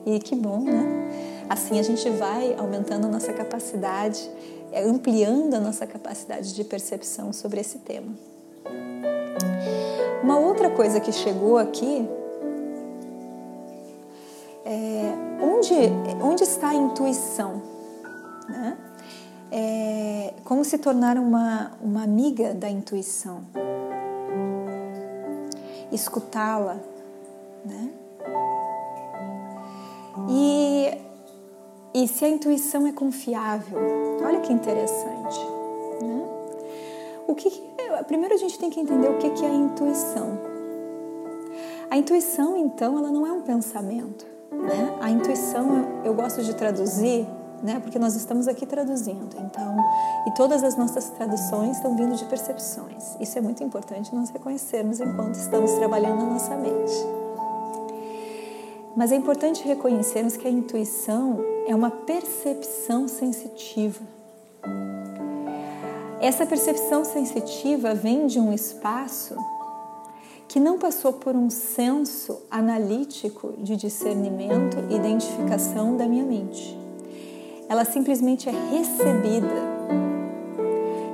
E 0.05 0.19
que 0.19 0.35
bom, 0.35 0.59
né? 0.59 1.45
Assim 1.47 1.79
a 1.79 1.83
gente 1.83 2.09
vai 2.09 2.53
aumentando 2.57 3.07
a 3.07 3.09
nossa 3.09 3.31
capacidade, 3.31 4.29
ampliando 4.73 5.53
a 5.53 5.59
nossa 5.59 5.87
capacidade 5.87 6.53
de 6.53 6.63
percepção 6.65 7.31
sobre 7.31 7.61
esse 7.61 7.77
tema. 7.77 8.30
Uma 10.23 10.37
outra 10.37 10.69
coisa 10.69 10.99
que 10.99 11.11
chegou 11.11 11.57
aqui 11.57 12.07
é 14.63 15.13
onde, 15.41 15.73
onde 16.23 16.43
está 16.43 16.69
a 16.69 16.75
intuição? 16.75 17.61
Né? 18.47 18.77
É, 19.51 20.33
como 20.45 20.63
se 20.63 20.77
tornar 20.77 21.17
uma, 21.17 21.71
uma 21.81 22.03
amiga 22.03 22.53
da 22.53 22.69
intuição? 22.69 23.41
Escutá-la, 25.91 26.77
né? 27.65 27.89
E, 30.29 30.97
e 31.93 32.07
se 32.07 32.23
a 32.23 32.29
intuição 32.29 32.85
é 32.85 32.91
confiável? 32.91 33.79
Olha 34.23 34.39
que 34.39 34.53
interessante. 34.53 35.60
O 37.31 37.35
que 37.35 37.49
primeiro 38.07 38.33
a 38.33 38.37
gente 38.37 38.59
tem 38.59 38.69
que 38.69 38.77
entender 38.77 39.07
o 39.07 39.17
que 39.17 39.27
é 39.45 39.47
a 39.47 39.53
intuição. 39.53 40.37
A 41.89 41.95
intuição, 41.95 42.57
então, 42.57 42.97
ela 42.97 43.09
não 43.09 43.25
é 43.25 43.31
um 43.31 43.41
pensamento. 43.41 44.25
Né? 44.51 44.97
A 44.99 45.09
intuição, 45.09 46.01
eu 46.03 46.13
gosto 46.13 46.43
de 46.43 46.53
traduzir 46.53 47.25
né? 47.63 47.79
Porque 47.79 47.99
nós 47.99 48.15
estamos 48.15 48.47
aqui 48.47 48.65
traduzindo. 48.65 49.37
Então, 49.39 49.77
e 50.25 50.31
todas 50.31 50.63
as 50.63 50.75
nossas 50.75 51.09
traduções 51.11 51.77
estão 51.77 51.95
vindo 51.95 52.15
de 52.15 52.25
percepções. 52.25 53.15
Isso 53.19 53.37
é 53.37 53.41
muito 53.41 53.63
importante 53.63 54.13
nós 54.15 54.31
reconhecermos 54.31 54.99
enquanto 54.99 55.35
estamos 55.35 55.71
trabalhando 55.73 56.23
a 56.23 56.25
nossa 56.25 56.55
mente. 56.55 56.93
Mas 58.95 59.11
é 59.11 59.15
importante 59.15 59.63
reconhecermos 59.63 60.35
que 60.35 60.47
a 60.47 60.51
intuição 60.51 61.39
é 61.67 61.75
uma 61.75 61.91
percepção 61.91 63.07
sensitiva. 63.07 64.01
Essa 66.21 66.45
percepção 66.45 67.03
sensitiva 67.03 67.95
vem 67.95 68.27
de 68.27 68.39
um 68.39 68.53
espaço 68.53 69.35
que 70.47 70.59
não 70.59 70.77
passou 70.77 71.13
por 71.13 71.35
um 71.35 71.49
senso 71.49 72.43
analítico 72.51 73.55
de 73.57 73.75
discernimento 73.75 74.77
e 74.91 74.95
identificação 74.97 75.97
da 75.97 76.05
minha 76.05 76.23
mente. 76.23 76.77
Ela 77.67 77.83
simplesmente 77.85 78.47
é 78.47 78.51
recebida 78.51 79.47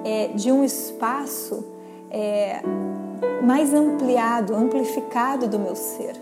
é, 0.04 0.28
de 0.36 0.52
um 0.52 0.62
espaço 0.62 1.64
é, 2.12 2.62
mais 3.42 3.74
ampliado, 3.74 4.54
amplificado 4.54 5.48
do 5.48 5.58
meu 5.58 5.78
ser, 5.78 6.18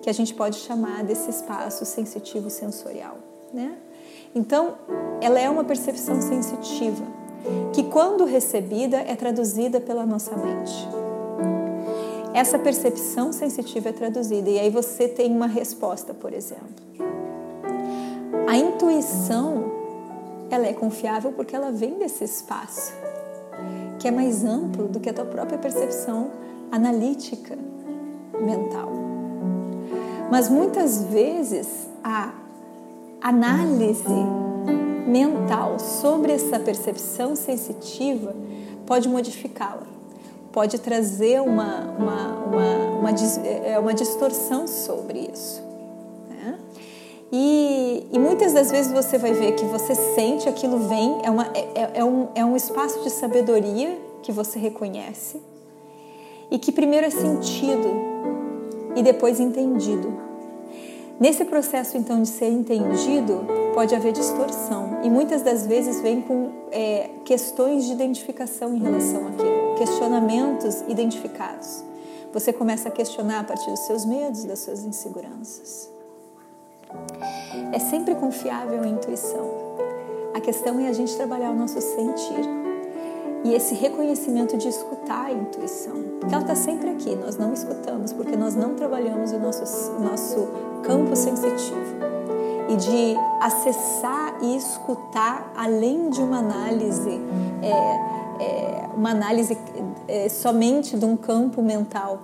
que 0.00 0.08
a 0.08 0.14
gente 0.14 0.32
pode 0.32 0.56
chamar 0.56 1.04
desse 1.04 1.28
espaço 1.28 1.84
sensitivo 1.84 2.48
sensorial. 2.48 3.18
Né? 3.52 3.76
Então, 4.34 4.78
ela 5.20 5.38
é 5.38 5.50
uma 5.50 5.64
percepção 5.64 6.22
sensitiva 6.22 7.17
que, 7.72 7.84
quando 7.84 8.24
recebida, 8.24 8.96
é 8.98 9.14
traduzida 9.14 9.80
pela 9.80 10.04
nossa 10.04 10.36
mente 10.36 10.88
essa 12.38 12.56
percepção 12.56 13.32
sensitiva 13.32 13.88
é 13.88 13.92
traduzida 13.92 14.48
e 14.48 14.60
aí 14.60 14.70
você 14.70 15.08
tem 15.08 15.34
uma 15.34 15.48
resposta, 15.48 16.14
por 16.14 16.32
exemplo. 16.32 16.86
A 18.46 18.56
intuição, 18.56 19.64
ela 20.48 20.66
é 20.66 20.72
confiável 20.72 21.32
porque 21.32 21.56
ela 21.56 21.72
vem 21.72 21.98
desse 21.98 22.24
espaço 22.24 22.92
que 23.98 24.06
é 24.06 24.12
mais 24.12 24.44
amplo 24.44 24.86
do 24.86 25.00
que 25.00 25.10
a 25.10 25.12
tua 25.12 25.24
própria 25.24 25.58
percepção 25.58 26.30
analítica 26.70 27.58
mental. 28.40 28.92
Mas 30.30 30.48
muitas 30.48 31.02
vezes 31.04 31.88
a 32.04 32.32
análise 33.20 34.04
mental 35.08 35.78
sobre 35.78 36.32
essa 36.32 36.58
percepção 36.60 37.34
sensitiva 37.34 38.34
pode 38.86 39.08
modificá-la 39.08 39.98
pode 40.52 40.78
trazer 40.78 41.40
uma, 41.40 41.82
uma, 41.98 42.28
uma, 42.44 42.76
uma, 42.98 43.10
é, 43.64 43.78
uma 43.78 43.94
distorção 43.94 44.66
sobre 44.66 45.30
isso. 45.32 45.62
Né? 46.28 46.58
E, 47.30 48.06
e, 48.12 48.18
muitas 48.18 48.52
das 48.52 48.70
vezes 48.70 48.92
você 48.92 49.18
vai 49.18 49.32
ver 49.32 49.52
que 49.52 49.64
você 49.64 49.94
sente 49.94 50.48
aquilo 50.48 50.88
vem, 50.88 51.20
é, 51.22 51.30
uma, 51.30 51.46
é, 51.54 51.60
é, 51.60 51.90
é, 51.94 52.04
um, 52.04 52.28
é 52.34 52.44
um 52.44 52.56
espaço 52.56 53.02
de 53.02 53.10
sabedoria 53.10 53.98
que 54.22 54.32
você 54.32 54.58
reconhece 54.58 55.40
e 56.50 56.58
que 56.58 56.72
primeiro 56.72 57.06
é 57.06 57.10
sentido 57.10 57.88
e 58.96 59.02
depois 59.02 59.38
entendido. 59.38 60.27
Nesse 61.20 61.44
processo 61.44 61.96
então 61.96 62.22
de 62.22 62.28
ser 62.28 62.48
entendido, 62.48 63.44
pode 63.74 63.94
haver 63.94 64.12
distorção 64.12 65.00
e 65.02 65.10
muitas 65.10 65.42
das 65.42 65.66
vezes 65.66 66.00
vem 66.00 66.20
com 66.20 66.50
é, 66.70 67.10
questões 67.24 67.86
de 67.86 67.92
identificação 67.92 68.74
em 68.74 68.78
relação 68.78 69.26
àquilo, 69.26 69.74
questionamentos 69.76 70.82
identificados. 70.88 71.82
Você 72.32 72.52
começa 72.52 72.88
a 72.88 72.92
questionar 72.92 73.40
a 73.40 73.44
partir 73.44 73.68
dos 73.70 73.80
seus 73.80 74.04
medos, 74.04 74.44
das 74.44 74.60
suas 74.60 74.84
inseguranças. 74.84 75.90
É 77.72 77.78
sempre 77.78 78.14
confiável 78.14 78.82
a 78.82 78.86
intuição. 78.86 79.50
A 80.34 80.40
questão 80.40 80.78
é 80.78 80.88
a 80.88 80.92
gente 80.92 81.16
trabalhar 81.16 81.50
o 81.50 81.56
nosso 81.56 81.80
sentir 81.80 82.67
e 83.44 83.54
esse 83.54 83.74
reconhecimento 83.74 84.56
de 84.56 84.68
escutar 84.68 85.26
a 85.26 85.32
intuição, 85.32 85.94
porque 86.18 86.34
ela 86.34 86.42
está 86.42 86.54
sempre 86.54 86.90
aqui, 86.90 87.14
nós 87.14 87.36
não 87.36 87.52
escutamos, 87.52 88.12
porque 88.12 88.36
nós 88.36 88.54
não 88.54 88.74
trabalhamos 88.74 89.32
o 89.32 89.38
nosso, 89.38 89.92
nosso 90.00 90.48
campo 90.82 91.14
sensitivo. 91.14 91.98
E 92.68 92.76
de 92.76 93.16
acessar 93.40 94.38
e 94.42 94.56
escutar 94.56 95.50
além 95.56 96.10
de 96.10 96.20
uma 96.20 96.38
análise, 96.38 97.18
é, 97.62 98.44
é, 98.44 98.88
uma 98.94 99.10
análise 99.10 99.56
é, 100.06 100.28
somente 100.28 100.98
de 100.98 101.04
um 101.04 101.16
campo 101.16 101.62
mental, 101.62 102.18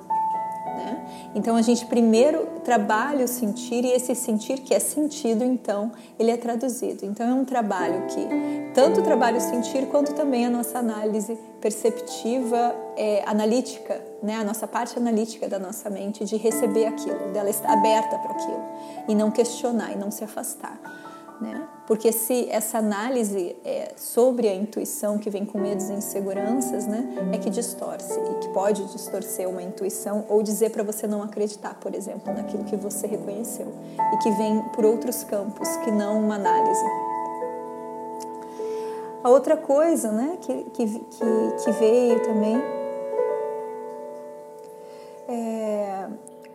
então 1.35 1.57
a 1.57 1.63
gente 1.63 1.87
primeiro 1.87 2.47
trabalha 2.65 3.25
o 3.25 3.29
sentir 3.29 3.85
e 3.85 3.93
esse 3.93 4.15
sentir 4.15 4.61
que 4.61 4.75
é 4.75 4.79
sentido, 4.79 5.45
então, 5.45 5.93
ele 6.19 6.31
é 6.31 6.37
traduzido. 6.37 7.05
Então 7.05 7.27
é 7.27 7.35
um 7.35 7.45
trabalho 7.45 8.07
que 8.07 8.27
tanto 8.75 9.03
trabalha 9.03 9.39
o 9.39 9.41
sentir 9.41 9.87
quanto 9.87 10.15
também 10.15 10.47
a 10.47 10.51
nossa 10.51 10.79
análise 10.79 11.39
perceptiva, 11.61 12.75
é, 12.97 13.23
analítica, 13.27 14.01
né? 14.23 14.37
a 14.37 14.45
nossa 14.45 14.67
parte 14.67 14.99
analítica 14.99 15.49
da 15.49 15.59
nossa 15.59 15.89
mente 15.91 16.25
de 16.25 16.37
receber 16.37 16.87
aquilo, 16.87 17.33
dela 17.33 17.51
estar 17.51 17.73
aberta 17.73 18.19
para 18.19 18.33
aquilo 18.33 18.65
e 19.09 19.15
não 19.15 19.31
questionar 19.31 19.93
e 19.93 19.97
não 19.97 20.11
se 20.11 20.25
afastar. 20.25 20.79
Né? 21.41 21.67
Porque 21.87 22.13
se 22.13 22.49
essa 22.51 22.79
análise 22.79 23.55
é 23.63 23.93
sobre 23.97 24.49
a 24.49 24.55
intuição 24.55 25.19
que 25.19 25.29
vem 25.29 25.45
com 25.45 25.59
medos 25.59 25.91
e 25.91 25.93
inseguranças, 25.93 26.87
né, 26.87 27.31
é 27.33 27.39
que 27.39 27.51
distorce 27.51 28.19
e 28.19 28.35
que 28.41 28.49
pode 28.49 28.85
distorcer 28.87 29.49
uma 29.49 29.63
intuição 29.63 30.25
ou 30.31 30.43
dizer 30.43 30.71
para 30.71 30.83
você 30.83 31.07
não 31.07 31.23
acreditar, 31.23 31.75
por 31.75 31.95
exemplo, 31.95 32.33
naquilo 32.33 32.65
que 32.65 32.75
você 32.75 33.07
reconheceu 33.07 33.67
e 34.15 34.17
que 34.19 34.31
vem 34.33 34.63
por 34.75 34.85
outros 34.85 35.25
campos 35.25 35.69
que 35.79 35.91
não 35.91 36.21
uma 36.21 36.37
análise. 36.37 36.85
A 39.23 39.29
outra 39.29 39.57
coisa, 39.57 40.11
né, 40.11 40.39
que, 40.41 40.65
que, 40.65 40.87
que, 40.87 41.65
que 41.65 41.71
veio 41.73 42.23
também 42.23 42.63
é 45.29 46.09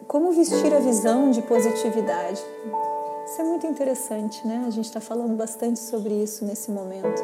como 0.08 0.32
vestir 0.32 0.74
a 0.74 0.80
visão 0.80 1.30
de 1.30 1.39
positividade. 1.44 2.44
Isso 3.30 3.42
é 3.42 3.44
muito 3.44 3.68
interessante, 3.68 4.46
né? 4.48 4.63
A 4.65 4.72
gente 4.72 4.86
está 4.86 5.00
falando 5.00 5.38
bastante 5.38 5.78
sobre 5.78 6.15
isso 6.15 6.44
nesse 6.44 6.72
momento. 6.72 7.22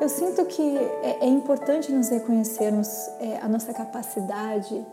Eu 0.00 0.08
sinto 0.08 0.44
que 0.44 0.78
é, 1.02 1.18
é 1.22 1.26
importante 1.26 1.90
nos 1.90 2.08
reconhecermos 2.08 2.88
é, 3.18 3.40
a 3.42 3.48
nossa 3.48 3.74
capacidade 3.74 4.86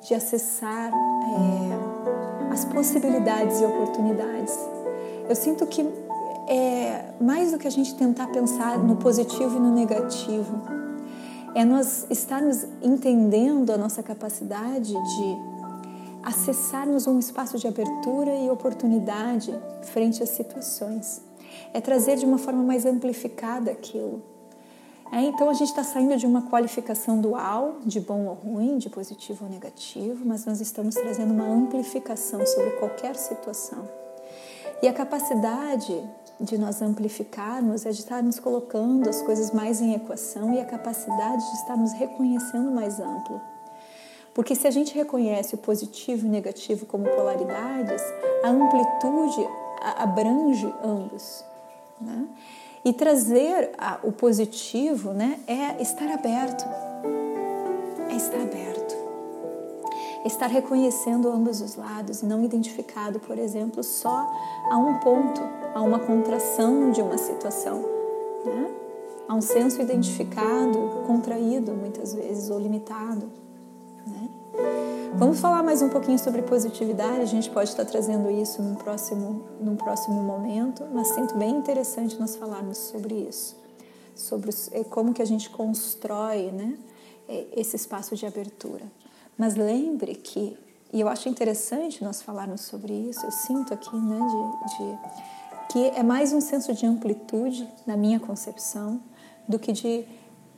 de 0.00 0.14
acessar 0.14 0.90
é, 0.90 2.54
as 2.54 2.64
possibilidades 2.64 3.60
e 3.60 3.66
oportunidades. 3.66 4.58
Eu 5.28 5.36
sinto 5.36 5.66
que 5.66 5.82
é 6.48 7.04
mais 7.20 7.52
do 7.52 7.58
que 7.58 7.68
a 7.68 7.70
gente 7.70 7.94
tentar 7.94 8.28
pensar 8.28 8.78
no 8.78 8.96
positivo 8.96 9.58
e 9.58 9.60
no 9.60 9.74
negativo, 9.74 10.58
é 11.54 11.66
nós 11.66 12.06
estarmos 12.08 12.64
entendendo 12.80 13.72
a 13.72 13.76
nossa 13.76 14.02
capacidade 14.02 14.94
de 14.94 15.49
acessarmos 16.22 17.06
um 17.06 17.18
espaço 17.18 17.58
de 17.58 17.66
abertura 17.66 18.34
e 18.34 18.50
oportunidade 18.50 19.52
frente 19.82 20.22
às 20.22 20.30
situações. 20.30 21.22
É 21.72 21.80
trazer 21.80 22.16
de 22.16 22.24
uma 22.24 22.38
forma 22.38 22.62
mais 22.62 22.86
amplificada 22.86 23.70
aquilo. 23.70 24.22
É, 25.12 25.22
então 25.22 25.50
a 25.50 25.54
gente 25.54 25.70
está 25.70 25.82
saindo 25.82 26.16
de 26.16 26.24
uma 26.24 26.42
qualificação 26.42 27.20
dual, 27.20 27.78
de 27.84 27.98
bom 27.98 28.26
ou 28.26 28.34
ruim, 28.34 28.78
de 28.78 28.88
positivo 28.88 29.44
ou 29.44 29.50
negativo, 29.50 30.24
mas 30.24 30.44
nós 30.44 30.60
estamos 30.60 30.94
trazendo 30.94 31.34
uma 31.34 31.46
amplificação 31.46 32.46
sobre 32.46 32.70
qualquer 32.72 33.16
situação. 33.16 33.88
E 34.80 34.86
a 34.86 34.92
capacidade 34.92 36.00
de 36.40 36.56
nós 36.56 36.80
amplificarmos 36.80 37.84
é 37.84 37.90
de 37.90 37.98
estarmos 37.98 38.38
colocando 38.38 39.08
as 39.08 39.20
coisas 39.20 39.50
mais 39.50 39.80
em 39.80 39.94
equação 39.94 40.54
e 40.54 40.60
a 40.60 40.64
capacidade 40.64 41.44
de 41.44 41.56
estarmos 41.56 41.92
reconhecendo 41.92 42.70
mais 42.70 43.00
amplo. 43.00 43.40
Porque 44.40 44.54
se 44.54 44.66
a 44.66 44.70
gente 44.70 44.94
reconhece 44.94 45.54
o 45.54 45.58
positivo 45.58 46.24
e 46.24 46.28
o 46.30 46.32
negativo 46.32 46.86
como 46.86 47.04
polaridades, 47.04 48.00
a 48.42 48.48
amplitude 48.48 49.46
abrange 49.98 50.66
ambos. 50.82 51.44
Né? 52.00 52.26
E 52.82 52.90
trazer 52.94 53.70
o 54.02 54.10
positivo 54.10 55.12
né, 55.12 55.38
é 55.46 55.82
estar 55.82 56.10
aberto. 56.10 56.64
É 58.08 58.16
estar 58.16 58.40
aberto. 58.40 58.94
É 60.24 60.26
estar 60.26 60.46
reconhecendo 60.46 61.28
ambos 61.28 61.60
os 61.60 61.76
lados 61.76 62.22
não 62.22 62.42
identificado, 62.42 63.20
por 63.20 63.38
exemplo, 63.38 63.84
só 63.84 64.26
a 64.70 64.78
um 64.78 65.00
ponto, 65.00 65.42
a 65.74 65.82
uma 65.82 65.98
contração 65.98 66.92
de 66.92 67.02
uma 67.02 67.18
situação. 67.18 67.82
Né? 68.46 68.70
A 69.28 69.34
um 69.34 69.42
senso 69.42 69.82
identificado, 69.82 71.02
contraído 71.06 71.72
muitas 71.72 72.14
vezes 72.14 72.48
ou 72.48 72.58
limitado. 72.58 73.49
Né? 74.10 74.28
Vamos 75.14 75.40
falar 75.40 75.62
mais 75.62 75.82
um 75.82 75.88
pouquinho 75.88 76.18
sobre 76.18 76.42
positividade, 76.42 77.20
a 77.20 77.26
gente 77.26 77.50
pode 77.50 77.70
estar 77.70 77.84
trazendo 77.84 78.30
isso 78.30 78.62
num 78.62 78.74
próximo, 78.74 79.44
num 79.60 79.76
próximo 79.76 80.22
momento, 80.22 80.84
mas 80.92 81.08
sinto 81.08 81.36
bem 81.36 81.50
interessante 81.50 82.18
nós 82.18 82.36
falarmos 82.36 82.78
sobre 82.78 83.14
isso, 83.14 83.56
sobre 84.14 84.50
é, 84.72 84.84
como 84.84 85.12
que 85.12 85.20
a 85.20 85.24
gente 85.24 85.50
constrói 85.50 86.50
né, 86.50 86.78
é, 87.28 87.46
esse 87.56 87.76
espaço 87.76 88.14
de 88.14 88.24
abertura. 88.26 88.84
Mas 89.36 89.56
lembre 89.56 90.14
que, 90.14 90.56
e 90.92 91.00
eu 91.00 91.08
acho 91.08 91.28
interessante 91.28 92.04
nós 92.04 92.22
falarmos 92.22 92.62
sobre 92.62 92.92
isso, 92.92 93.24
eu 93.24 93.32
sinto 93.32 93.74
aqui 93.74 93.96
né, 93.96 94.18
de, 94.18 94.76
de 94.76 94.98
que 95.72 95.98
é 95.98 96.02
mais 96.02 96.32
um 96.32 96.40
senso 96.40 96.72
de 96.72 96.84
amplitude 96.84 97.68
na 97.86 97.96
minha 97.96 98.18
concepção 98.18 99.00
do 99.48 99.58
que 99.58 99.72
de 99.72 100.04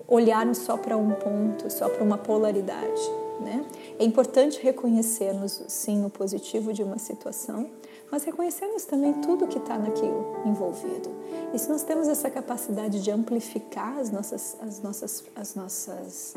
olharmos 0.08 0.58
só 0.58 0.76
para 0.76 0.96
um 0.96 1.12
ponto, 1.12 1.70
só 1.70 1.88
para 1.88 2.02
uma 2.02 2.18
polaridade. 2.18 3.21
Né? 3.42 3.64
É 3.98 4.04
importante 4.04 4.60
reconhecermos, 4.62 5.62
sim, 5.68 6.04
o 6.04 6.10
positivo 6.10 6.72
de 6.72 6.82
uma 6.82 6.98
situação, 6.98 7.68
mas 8.10 8.24
reconhecermos 8.24 8.84
também 8.84 9.14
tudo 9.14 9.46
que 9.46 9.56
está 9.56 9.78
naquilo 9.78 10.36
envolvido. 10.44 11.10
E 11.54 11.58
se 11.58 11.68
nós 11.70 11.82
temos 11.82 12.08
essa 12.08 12.30
capacidade 12.30 13.02
de 13.02 13.10
amplificar 13.10 13.98
as 13.98 14.10
nossas, 14.10 14.56
as 14.60 14.82
nossas, 14.82 15.24
as 15.34 15.54
nossas, 15.54 16.34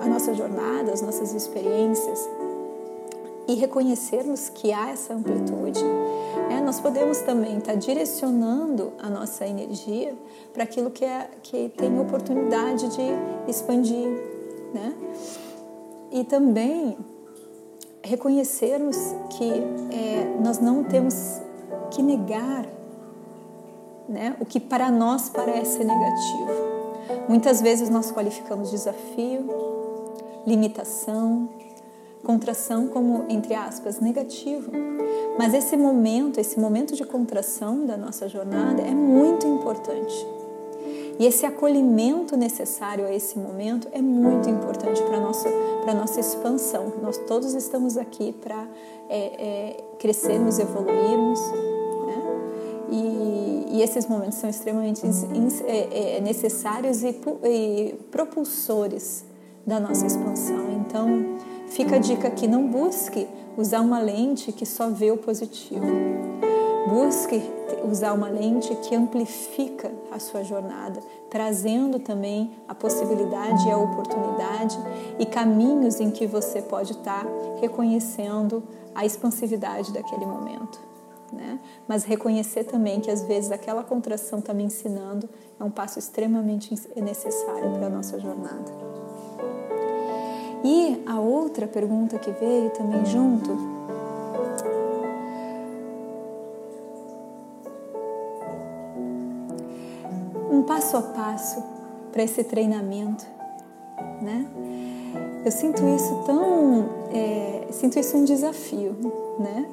a 0.00 0.06
nossa 0.06 0.34
jornada, 0.34 0.92
as 0.92 1.00
nossas 1.00 1.34
experiências, 1.34 2.28
e 3.48 3.54
reconhecermos 3.54 4.48
que 4.48 4.72
há 4.72 4.90
essa 4.90 5.14
amplitude, 5.14 5.84
é, 6.50 6.60
nós 6.60 6.80
podemos 6.80 7.18
também 7.18 7.58
estar 7.58 7.72
tá 7.72 7.78
direcionando 7.78 8.92
a 8.98 9.10
nossa 9.10 9.46
energia 9.46 10.14
para 10.52 10.64
aquilo 10.64 10.90
que, 10.90 11.04
é, 11.04 11.28
que 11.42 11.68
tem 11.76 11.98
oportunidade 12.00 12.88
de 12.88 13.50
expandir. 13.50 14.08
Né? 14.72 14.94
E 16.12 16.24
também 16.24 16.96
reconhecermos 18.02 18.96
que 19.30 19.50
é, 19.90 20.36
nós 20.42 20.58
não 20.58 20.84
temos 20.84 21.40
que 21.90 22.02
negar 22.02 22.66
né, 24.08 24.36
o 24.40 24.44
que 24.44 24.60
para 24.60 24.90
nós 24.90 25.30
parece 25.30 25.78
negativo. 25.78 26.72
Muitas 27.28 27.60
vezes 27.60 27.88
nós 27.88 28.10
qualificamos 28.10 28.70
desafio, 28.70 29.46
limitação, 30.46 31.48
contração 32.22 32.88
como, 32.88 33.24
entre 33.28 33.54
aspas, 33.54 34.00
negativo. 34.00 34.70
Mas 35.38 35.54
esse 35.54 35.76
momento, 35.76 36.38
esse 36.38 36.58
momento 36.58 36.94
de 36.94 37.04
contração 37.04 37.86
da 37.86 37.96
nossa 37.96 38.28
jornada 38.28 38.82
é 38.82 38.94
muito 38.94 39.46
importante. 39.46 40.41
E 41.18 41.26
esse 41.26 41.46
acolhimento 41.46 42.36
necessário 42.36 43.06
a 43.06 43.12
esse 43.12 43.38
momento 43.38 43.88
é 43.92 44.00
muito 44.00 44.48
importante 44.48 45.02
para 45.02 45.16
a 45.16 45.20
nossa, 45.20 45.48
nossa 45.94 46.20
expansão. 46.20 46.92
Nós 47.02 47.18
todos 47.18 47.54
estamos 47.54 47.96
aqui 47.96 48.32
para 48.32 48.66
é, 49.08 49.18
é, 49.18 49.84
crescermos, 49.98 50.58
evoluirmos. 50.58 51.40
Né? 52.06 52.22
E, 52.90 53.76
e, 53.76 53.82
esses 53.82 54.06
momentos 54.06 54.38
são 54.38 54.50
extremamente 54.50 55.02
é, 55.66 56.16
é, 56.16 56.20
necessários 56.20 57.02
e, 57.02 57.14
e 57.44 57.94
propulsores 58.10 59.24
da 59.66 59.78
nossa 59.78 60.06
expansão. 60.06 60.72
Então, 60.72 61.38
Fica 61.72 61.96
a 61.96 61.98
dica 61.98 62.28
aqui: 62.28 62.46
não 62.46 62.68
busque 62.68 63.26
usar 63.56 63.80
uma 63.80 63.98
lente 63.98 64.52
que 64.52 64.66
só 64.66 64.90
vê 64.90 65.10
o 65.10 65.16
positivo. 65.16 65.86
Busque 66.88 67.42
usar 67.88 68.12
uma 68.12 68.28
lente 68.28 68.74
que 68.76 68.94
amplifica 68.94 69.92
a 70.10 70.18
sua 70.18 70.42
jornada, 70.42 71.00
trazendo 71.30 71.98
também 71.98 72.50
a 72.68 72.74
possibilidade 72.74 73.68
e 73.68 73.70
a 73.70 73.78
oportunidade 73.78 74.78
e 75.18 75.26
caminhos 75.26 76.00
em 76.00 76.10
que 76.10 76.26
você 76.26 76.60
pode 76.60 76.92
estar 76.92 77.26
reconhecendo 77.60 78.62
a 78.94 79.06
expansividade 79.06 79.92
daquele 79.92 80.26
momento. 80.26 80.80
Né? 81.32 81.58
Mas 81.88 82.04
reconhecer 82.04 82.64
também 82.64 83.00
que 83.00 83.10
às 83.10 83.22
vezes 83.22 83.50
aquela 83.50 83.82
contração 83.82 84.40
está 84.40 84.52
me 84.52 84.64
ensinando 84.64 85.28
é 85.58 85.64
um 85.64 85.70
passo 85.70 85.98
extremamente 85.98 86.74
necessário 86.96 87.70
para 87.72 87.86
a 87.86 87.90
nossa 87.90 88.18
jornada. 88.18 88.70
E 90.64 91.02
a 91.06 91.18
outra 91.18 91.66
pergunta 91.66 92.18
que 92.18 92.30
veio 92.32 92.70
também 92.70 93.04
junto 93.06 93.71
um 100.62 100.64
passo 100.64 100.96
a 100.96 101.02
passo 101.02 101.60
para 102.12 102.22
esse 102.22 102.44
treinamento, 102.44 103.26
né? 104.20 104.46
Eu 105.44 105.50
sinto 105.50 105.82
isso 105.88 106.22
tão, 106.24 106.88
é, 107.12 107.66
sinto 107.72 107.98
isso 107.98 108.16
um 108.16 108.24
desafio, 108.24 108.94
né? 109.40 109.66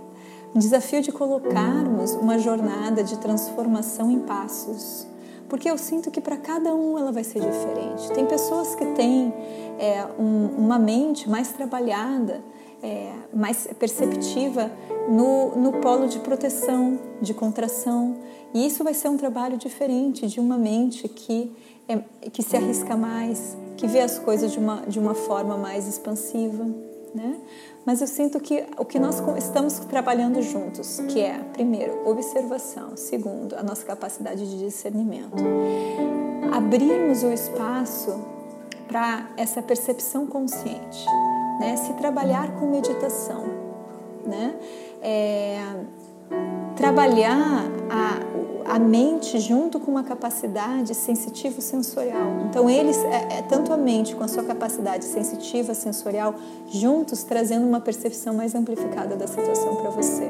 Um 0.55 0.57
desafio 0.57 0.99
de 1.03 1.11
colocarmos 1.11 2.13
uma 2.15 2.39
jornada 2.39 3.03
de 3.03 3.19
transformação 3.19 4.09
em 4.09 4.19
passos, 4.21 5.05
porque 5.47 5.69
eu 5.69 5.77
sinto 5.77 6.09
que 6.09 6.19
para 6.19 6.37
cada 6.37 6.73
um 6.73 6.97
ela 6.97 7.11
vai 7.11 7.23
ser 7.23 7.39
diferente. 7.39 8.11
Tem 8.13 8.25
pessoas 8.25 8.73
que 8.73 8.85
têm 8.95 9.31
é, 9.77 10.07
um, 10.17 10.47
uma 10.57 10.79
mente 10.79 11.29
mais 11.29 11.49
trabalhada, 11.49 12.41
é, 12.81 13.11
mais 13.31 13.67
perceptiva 13.77 14.71
no, 15.07 15.55
no 15.55 15.73
polo 15.73 16.07
de 16.07 16.17
proteção, 16.19 16.97
de 17.21 17.33
contração. 17.33 18.17
E 18.53 18.65
isso 18.65 18.83
vai 18.83 18.93
ser 18.93 19.09
um 19.09 19.17
trabalho 19.17 19.57
diferente 19.57 20.27
de 20.27 20.39
uma 20.39 20.57
mente 20.57 21.07
que, 21.07 21.51
é, 21.87 21.97
que 22.29 22.41
se 22.41 22.55
arrisca 22.55 22.95
mais, 22.97 23.57
que 23.77 23.87
vê 23.87 23.99
as 23.99 24.17
coisas 24.17 24.51
de 24.51 24.59
uma, 24.59 24.81
de 24.87 24.99
uma 24.99 25.13
forma 25.13 25.57
mais 25.57 25.87
expansiva. 25.87 26.65
Né? 27.13 27.39
Mas 27.85 28.01
eu 28.01 28.07
sinto 28.07 28.39
que 28.39 28.65
o 28.77 28.85
que 28.85 28.99
nós 28.99 29.21
estamos 29.37 29.79
trabalhando 29.79 30.41
juntos, 30.41 30.99
que 31.09 31.19
é, 31.21 31.39
primeiro, 31.53 32.07
observação, 32.07 32.95
segundo, 32.95 33.55
a 33.55 33.63
nossa 33.63 33.83
capacidade 33.85 34.47
de 34.47 34.59
discernimento, 34.59 35.43
abrirmos 36.51 37.23
o 37.23 37.31
espaço 37.31 38.19
para 38.87 39.29
essa 39.37 39.61
percepção 39.61 40.25
consciente, 40.25 41.05
né? 41.59 41.77
Se 41.77 41.93
trabalhar 41.93 42.59
com 42.59 42.71
meditação, 42.71 43.45
né? 44.25 44.55
É, 45.01 45.59
trabalhar 46.75 47.65
a, 47.89 48.19
a 48.69 48.77
mente 48.77 49.39
junto 49.39 49.79
com 49.79 49.89
uma 49.89 50.03
capacidade 50.03 50.93
sensitivo 50.93 51.59
sensorial. 51.59 52.45
Então 52.47 52.69
eles 52.69 52.97
é, 52.97 53.39
é, 53.39 53.41
tanto 53.41 53.73
a 53.73 53.77
mente 53.77 54.15
com 54.15 54.23
a 54.23 54.27
sua 54.27 54.43
capacidade 54.43 55.05
sensitiva 55.05 55.73
sensorial 55.73 56.35
juntos 56.67 57.23
trazendo 57.23 57.65
uma 57.65 57.81
percepção 57.81 58.35
mais 58.35 58.53
amplificada 58.53 59.15
da 59.15 59.25
situação 59.25 59.75
para 59.77 59.89
você 59.89 60.29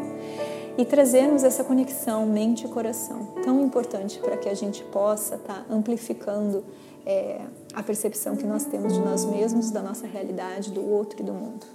e 0.78 0.86
trazermos 0.86 1.44
essa 1.44 1.66
conexão 1.66 2.26
mente 2.26 2.66
e 2.66 2.70
coração 2.70 3.28
tão 3.44 3.60
importante 3.60 4.20
para 4.20 4.38
que 4.38 4.48
a 4.48 4.54
gente 4.54 4.86
possa 4.86 5.36
estar 5.36 5.66
tá 5.66 5.66
amplificando 5.70 6.64
é, 7.06 7.42
a 7.74 7.84
percepção 7.84 8.38
que 8.38 8.46
nós 8.46 8.64
temos 8.64 8.94
de 8.94 9.02
nós 9.02 9.26
mesmos, 9.26 9.70
da 9.70 9.82
nossa 9.82 10.08
realidade, 10.08 10.72
do 10.72 10.90
outro 10.90 11.20
e 11.22 11.24
do 11.24 11.34
mundo. 11.34 11.66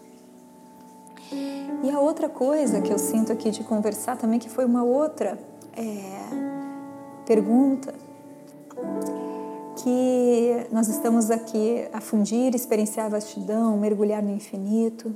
E 1.83 1.91
a 1.91 2.01
outra 2.01 2.31
coisa 2.31 2.81
que 2.81 2.91
eu 2.91 2.99
sinto 2.99 3.31
aqui 3.31 3.51
de 3.51 3.63
conversar 3.65 4.17
também, 4.17 4.39
que 4.39 4.49
foi 4.49 4.65
uma 4.65 4.83
outra 4.83 5.39
é, 5.77 6.54
pergunta, 7.27 7.95
que 9.77 10.67
nós 10.71 10.89
estamos 10.89 11.31
aqui 11.31 11.87
a 11.93 12.01
fundir, 12.01 12.55
experienciar 12.55 13.07
a 13.07 13.09
vastidão, 13.11 13.77
mergulhar 13.77 14.23
no 14.23 14.31
infinito, 14.31 15.15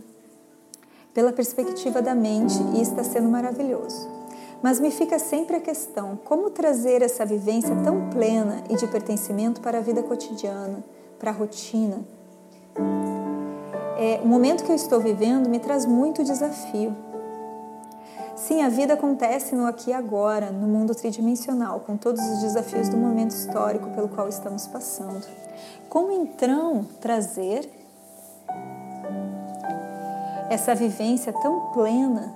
pela 1.14 1.33
perspectiva 1.33 2.03
da 2.03 2.14
mente, 2.14 2.59
e 2.75 2.83
está 2.83 3.03
sendo 3.03 3.29
maravilhoso. 3.29 4.09
Mas 4.62 4.81
me 4.81 4.90
fica 4.90 5.18
sempre 5.18 5.57
a 5.57 5.61
questão: 5.61 6.18
como 6.25 6.51
trazer 6.51 7.03
essa 7.03 7.25
vivência 7.25 7.75
tão 7.83 8.11
plena 8.11 8.64
e 8.68 8.77
de 8.77 8.87
pertencimento 8.87 9.61
para 9.61 9.79
a 9.79 9.81
vida 9.81 10.03
cotidiana, 10.03 10.85
para 11.18 11.31
a 11.31 11.35
rotina? 11.35 12.01
É, 13.99 14.21
o 14.23 14.29
momento 14.29 14.64
que 14.64 14.71
eu 14.71 14.77
estou 14.77 15.01
vivendo 15.01 15.49
me 15.49 15.59
traz 15.59 15.85
muito 15.85 16.23
desafio. 16.23 16.94
Sim, 18.38 18.62
a 18.62 18.68
vida 18.68 18.94
acontece 18.94 19.53
no 19.57 19.66
aqui 19.66 19.90
e 19.90 19.92
agora, 19.92 20.53
no 20.53 20.68
mundo 20.68 20.94
tridimensional, 20.94 21.81
com 21.81 21.96
todos 21.96 22.22
os 22.22 22.40
desafios 22.40 22.88
do 22.88 22.96
momento 22.96 23.33
histórico 23.33 23.90
pelo 23.90 24.09
qual 24.09 24.29
estamos 24.29 24.64
passando. 24.68 25.27
Como 25.88 26.12
então 26.12 26.87
trazer 27.01 27.68
essa 30.48 30.72
vivência 30.72 31.33
tão 31.33 31.72
plena 31.72 32.33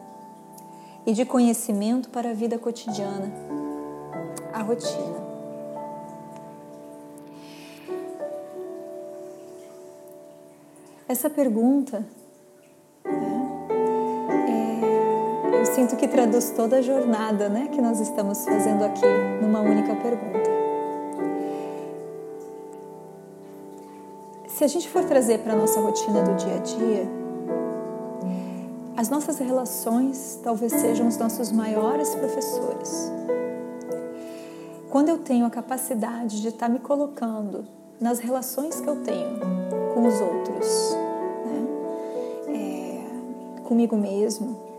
e 1.07 1.13
de 1.13 1.25
conhecimento 1.25 2.11
para 2.11 2.31
a 2.31 2.35
vida 2.35 2.59
cotidiana, 2.59 3.33
a 4.53 4.61
rotina. 4.61 5.23
Essa 11.09 11.31
pergunta 11.31 12.05
sinto 15.75 15.97
que 15.97 16.07
traduz 16.07 16.51
toda 16.51 16.77
a 16.79 16.83
jornada 16.83 17.49
né, 17.49 17.69
que 17.73 17.81
nós 17.81 17.99
estamos 17.99 18.45
fazendo 18.45 18.85
aqui 18.85 19.07
numa 19.41 19.61
única 19.61 19.95
pergunta. 19.97 20.51
Se 24.49 24.65
a 24.65 24.69
gente 24.69 24.89
for 24.89 25.03
trazer 25.05 25.39
para 25.39 25.55
a 25.55 25.57
nossa 25.57 25.81
rotina 25.81 26.23
do 26.23 26.35
dia 26.37 26.57
a 26.57 26.59
dia, 26.59 27.09
as 28.97 29.09
nossas 29.09 29.39
relações 29.39 30.39
talvez 30.45 30.73
sejam 30.73 31.09
os 31.09 31.17
nossos 31.17 31.51
maiores 31.51 32.15
professores. 32.15 33.11
Quando 34.91 35.09
eu 35.09 35.19
tenho 35.19 35.47
a 35.47 35.51
capacidade 35.51 36.43
de 36.43 36.49
estar 36.49 36.69
me 36.69 36.81
colocando 36.81 37.65
nas 37.99 38.19
relações 38.19 38.79
que 38.79 38.89
eu 38.89 38.97
tenho 39.03 39.41
com 39.95 40.07
os 40.07 40.21
outros, 40.21 40.97
né? 41.47 43.05
é, 43.59 43.61
comigo 43.63 43.97
mesmo? 43.97 44.72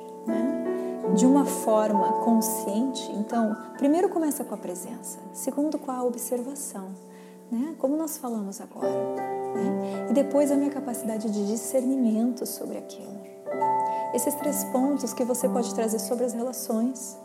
De 1.16 1.26
uma 1.26 1.46
forma 1.46 2.12
consciente, 2.24 3.12
então, 3.12 3.56
primeiro 3.78 4.10
começa 4.10 4.44
com 4.44 4.56
a 4.56 4.58
presença, 4.58 5.20
segundo 5.32 5.78
com 5.78 5.92
a 5.92 6.04
observação, 6.04 6.90
né? 7.52 7.76
como 7.78 7.96
nós 7.96 8.18
falamos 8.18 8.60
agora, 8.60 8.90
né? 8.90 10.08
e 10.10 10.14
depois 10.14 10.52
a 10.52 10.56
minha 10.56 10.72
capacidade 10.72 11.30
de 11.30 11.46
discernimento 11.48 12.46
sobre 12.46 12.80
aquilo. 12.80 13.22
Esses 14.14 14.34
três 14.36 14.64
pontos 14.66 15.14
que 15.14 15.24
você 15.24 15.48
pode 15.48 15.74
trazer 15.74 16.00
sobre 16.00 16.26
as 16.26 16.34
relações 16.34 17.18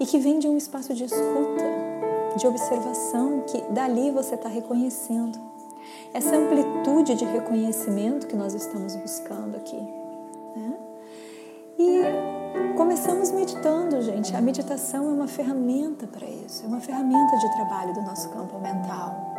e 0.00 0.06
que 0.06 0.18
vem 0.18 0.38
de 0.38 0.48
um 0.48 0.56
espaço 0.56 0.92
de 0.94 1.04
escuta, 1.04 1.64
de 2.36 2.46
observação, 2.46 3.42
que 3.46 3.60
dali 3.72 4.10
você 4.10 4.34
está 4.34 4.48
reconhecendo. 4.48 5.38
Essa 6.14 6.36
amplitude 6.36 7.14
de 7.14 7.24
reconhecimento 7.24 8.26
que 8.26 8.36
nós 8.36 8.54
estamos 8.54 8.96
buscando 8.96 9.56
aqui. 9.56 9.76
Né? 10.56 10.76
E 11.78 12.41
Começamos 12.76 13.30
meditando, 13.30 14.00
gente. 14.02 14.34
A 14.34 14.40
meditação 14.40 15.04
é 15.06 15.12
uma 15.12 15.28
ferramenta 15.28 16.06
para 16.06 16.26
isso, 16.26 16.64
é 16.64 16.66
uma 16.66 16.80
ferramenta 16.80 17.36
de 17.36 17.52
trabalho 17.54 17.94
do 17.94 18.02
nosso 18.02 18.28
campo 18.30 18.58
mental. 18.58 19.34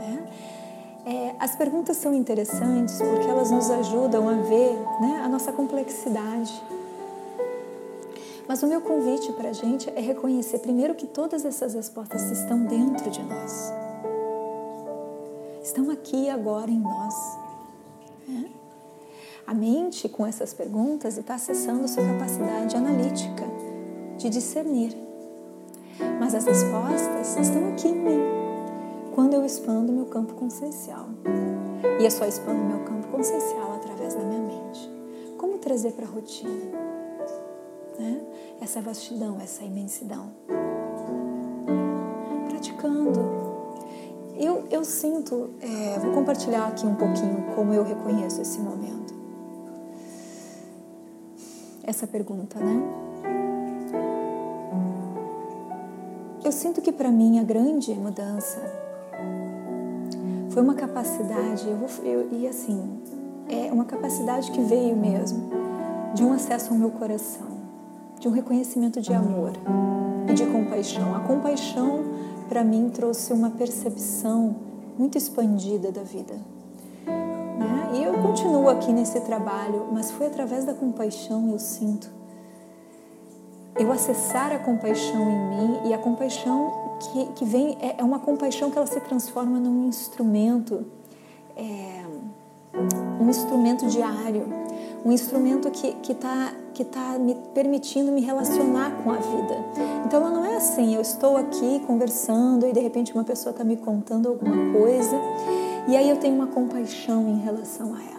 Né? 0.00 0.26
É, 1.06 1.34
as 1.38 1.54
perguntas 1.54 1.96
são 1.96 2.14
interessantes 2.14 3.00
porque 3.00 3.28
elas 3.28 3.50
nos 3.50 3.70
ajudam 3.70 4.28
a 4.28 4.34
ver 4.34 4.72
né, 5.00 5.22
a 5.24 5.28
nossa 5.28 5.52
complexidade. 5.52 6.62
Mas 8.46 8.62
o 8.62 8.66
meu 8.66 8.80
convite 8.80 9.32
para 9.32 9.50
a 9.50 9.52
gente 9.52 9.90
é 9.90 10.00
reconhecer 10.00 10.58
primeiro 10.58 10.94
que 10.94 11.06
todas 11.06 11.44
essas 11.44 11.74
respostas 11.74 12.30
estão 12.30 12.64
dentro 12.64 13.10
de 13.10 13.22
nós. 13.22 13.72
Estão 15.62 15.90
aqui 15.90 16.28
agora 16.28 16.70
em 16.70 16.78
nós. 16.78 17.43
A 19.46 19.52
mente, 19.52 20.08
com 20.08 20.26
essas 20.26 20.54
perguntas, 20.54 21.18
está 21.18 21.34
acessando 21.34 21.86
sua 21.86 22.02
capacidade 22.02 22.74
analítica 22.74 23.44
de 24.16 24.30
discernir. 24.30 24.96
Mas 26.18 26.34
as 26.34 26.46
respostas 26.46 27.36
estão 27.36 27.68
aqui 27.68 27.88
em 27.88 27.94
mim, 27.94 28.20
quando 29.14 29.34
eu 29.34 29.44
expando 29.44 29.92
meu 29.92 30.06
campo 30.06 30.32
consciencial. 30.34 31.08
E 32.00 32.06
é 32.06 32.10
só 32.10 32.24
expando 32.24 32.64
meu 32.64 32.80
campo 32.84 33.06
consciencial 33.08 33.74
através 33.74 34.14
da 34.14 34.22
minha 34.22 34.40
mente. 34.40 34.90
Como 35.36 35.58
trazer 35.58 35.92
para 35.92 36.06
a 36.06 36.08
rotina? 36.08 36.50
Né? 37.98 38.22
Essa 38.62 38.80
vastidão, 38.80 39.38
essa 39.42 39.62
imensidão. 39.62 40.30
Praticando. 42.48 43.20
Eu, 44.36 44.64
eu 44.70 44.84
sinto, 44.84 45.50
é, 45.60 45.98
vou 45.98 46.12
compartilhar 46.12 46.66
aqui 46.66 46.86
um 46.86 46.94
pouquinho 46.94 47.54
como 47.54 47.74
eu 47.74 47.84
reconheço 47.84 48.40
esse 48.40 48.58
momento 48.58 49.13
essa 51.86 52.06
pergunta, 52.06 52.58
né? 52.58 52.82
Eu 56.44 56.52
sinto 56.52 56.82
que 56.82 56.92
para 56.92 57.10
mim 57.10 57.38
a 57.38 57.42
grande 57.42 57.94
mudança 57.94 58.60
foi 60.50 60.62
uma 60.62 60.74
capacidade, 60.74 61.68
eu, 61.68 61.76
vou, 61.76 61.88
eu, 62.04 62.28
e 62.32 62.46
assim, 62.46 63.00
é 63.48 63.72
uma 63.72 63.84
capacidade 63.84 64.50
que 64.50 64.60
veio 64.60 64.96
mesmo 64.96 65.50
de 66.14 66.22
um 66.22 66.32
acesso 66.32 66.72
ao 66.72 66.78
meu 66.78 66.90
coração, 66.90 67.46
de 68.20 68.28
um 68.28 68.30
reconhecimento 68.30 69.00
de 69.00 69.12
amor 69.12 69.52
e 70.28 70.34
de 70.34 70.46
compaixão. 70.46 71.14
A 71.14 71.20
compaixão 71.20 72.04
para 72.48 72.62
mim 72.62 72.90
trouxe 72.90 73.32
uma 73.32 73.50
percepção 73.50 74.56
muito 74.96 75.18
expandida 75.18 75.90
da 75.90 76.02
vida 76.02 76.53
continuo 78.24 78.70
aqui 78.70 78.90
nesse 78.90 79.20
trabalho, 79.20 79.88
mas 79.92 80.10
foi 80.10 80.28
através 80.28 80.64
da 80.64 80.72
compaixão 80.72 81.50
eu 81.50 81.58
sinto. 81.58 82.08
Eu 83.78 83.92
acessar 83.92 84.50
a 84.50 84.58
compaixão 84.58 85.20
em 85.30 85.48
mim 85.50 85.80
e 85.88 85.92
a 85.92 85.98
compaixão 85.98 86.72
que, 87.00 87.26
que 87.34 87.44
vem 87.44 87.76
é, 87.82 87.96
é 87.98 88.02
uma 88.02 88.18
compaixão 88.18 88.70
que 88.70 88.78
ela 88.78 88.86
se 88.86 88.98
transforma 89.00 89.60
num 89.60 89.86
instrumento, 89.86 90.86
é, 91.54 92.02
um 93.20 93.28
instrumento 93.28 93.86
diário, 93.88 94.48
um 95.04 95.12
instrumento 95.12 95.70
que 95.70 96.12
está 96.12 96.52
que 96.72 96.82
tá 96.82 97.18
me 97.18 97.36
permitindo 97.54 98.10
me 98.10 98.22
relacionar 98.22 99.02
com 99.04 99.10
a 99.10 99.16
vida. 99.16 99.54
Então 100.06 100.20
ela 100.20 100.30
não 100.30 100.44
é 100.44 100.56
assim, 100.56 100.94
eu 100.94 101.00
estou 101.02 101.36
aqui 101.36 101.80
conversando 101.86 102.66
e 102.66 102.72
de 102.72 102.80
repente 102.80 103.12
uma 103.12 103.22
pessoa 103.22 103.50
está 103.50 103.62
me 103.62 103.76
contando 103.76 104.28
alguma 104.28 104.72
coisa 104.72 105.14
e 105.86 105.96
aí 105.96 106.08
eu 106.08 106.16
tenho 106.16 106.34
uma 106.34 106.46
compaixão 106.46 107.28
em 107.28 107.38
relação 107.40 107.94
a 107.94 108.02
ela. 108.02 108.13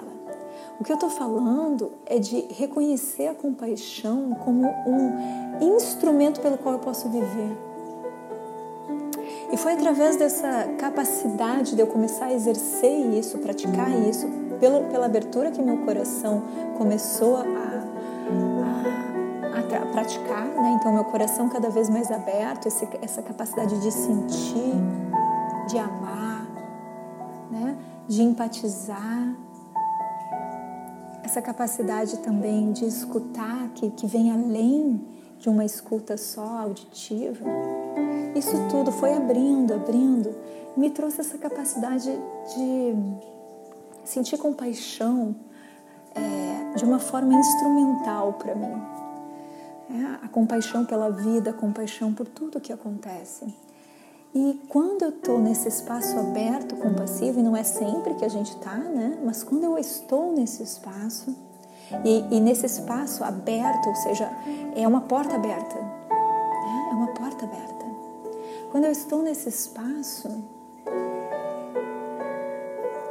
O 0.80 0.84
que 0.84 0.92
eu 0.92 0.96
estou 0.96 1.10
falando 1.10 1.94
é 2.06 2.20
de 2.20 2.42
reconhecer 2.52 3.28
a 3.28 3.34
compaixão 3.34 4.36
como 4.44 4.68
um 4.68 5.76
instrumento 5.76 6.42
pelo 6.42 6.58
qual 6.58 6.76
eu 6.76 6.80
posso 6.80 7.08
viver. 7.10 7.58
E 9.52 9.58
foi 9.58 9.74
através 9.74 10.18
dessa 10.18 10.66
capacidade 10.78 11.76
de 11.76 11.82
eu 11.82 11.88
começar 11.88 12.26
a 12.26 12.34
exercer 12.34 13.14
isso, 13.14 13.38
praticar 13.38 13.90
isso, 14.08 14.28
pela, 14.60 14.82
pela 14.82 15.06
abertura 15.06 15.52
que 15.52 15.62
meu 15.62 15.78
coração 15.86 16.44
começou 16.78 17.38
a, 17.38 17.42
a, 17.42 17.82
a 19.82 19.86
praticar, 19.92 20.46
né? 20.46 20.78
então 20.80 20.94
meu 20.94 21.06
coração 21.06 21.48
cada 21.48 21.70
vez 21.70 21.90
mais 21.90 22.12
aberto, 22.12 22.68
esse, 22.68 22.88
essa 23.02 23.22
capacidade 23.22 23.80
de 23.80 23.92
sentir, 23.92 24.74
de 25.68 25.78
amar 25.78 26.26
de 28.08 28.22
empatizar, 28.22 29.36
essa 31.26 31.42
capacidade 31.42 32.20
também 32.20 32.72
de 32.72 32.86
escutar, 32.86 33.70
que, 33.74 33.90
que 33.92 34.06
vem 34.06 34.32
além 34.32 35.02
de 35.40 35.50
uma 35.50 35.66
escuta 35.66 36.18
só 36.18 36.60
auditiva. 36.60 37.44
Isso 38.36 38.56
tudo 38.70 38.92
foi 38.92 39.14
abrindo, 39.14 39.74
abrindo, 39.74 40.36
me 40.78 40.92
trouxe 40.92 41.22
essa 41.22 41.38
capacidade 41.38 42.12
de 42.56 42.96
sentir 44.04 44.38
compaixão 44.38 45.36
é, 46.14 46.76
de 46.78 46.86
uma 46.86 47.00
forma 47.00 47.34
instrumental 47.34 48.34
para 48.34 48.54
mim. 48.54 48.82
É, 49.90 50.26
a 50.26 50.28
compaixão 50.28 50.86
pela 50.86 51.10
vida, 51.10 51.50
a 51.50 51.54
compaixão 51.54 52.14
por 52.14 52.28
tudo 52.28 52.62
que 52.62 52.72
acontece. 52.72 53.52
E 54.36 54.62
quando 54.68 55.04
eu 55.04 55.10
estou 55.12 55.40
nesse 55.40 55.70
espaço 55.70 56.20
aberto, 56.20 56.76
compassivo, 56.76 57.40
e 57.40 57.44
não 57.44 57.56
é 57.56 57.64
sempre 57.64 58.16
que 58.16 58.26
a 58.26 58.28
gente 58.28 58.50
está, 58.50 58.76
né? 58.76 59.18
Mas 59.24 59.44
quando 59.44 59.64
eu 59.64 59.78
estou 59.78 60.34
nesse 60.34 60.62
espaço, 60.62 61.34
e, 62.04 62.36
e, 62.36 62.40
nesse 62.42 62.66
espaço 62.66 63.24
aberto, 63.24 63.88
ou 63.88 63.96
seja, 63.96 64.30
é 64.76 64.86
uma 64.86 65.02
porta 65.02 65.36
aberta, 65.36 65.76
né? 65.76 66.90
é 66.92 66.94
uma 66.94 67.14
porta 67.14 67.46
aberta. 67.46 67.86
Quando 68.72 68.84
eu 68.84 68.92
estou 68.92 69.22
nesse 69.22 69.48
espaço, 69.48 70.28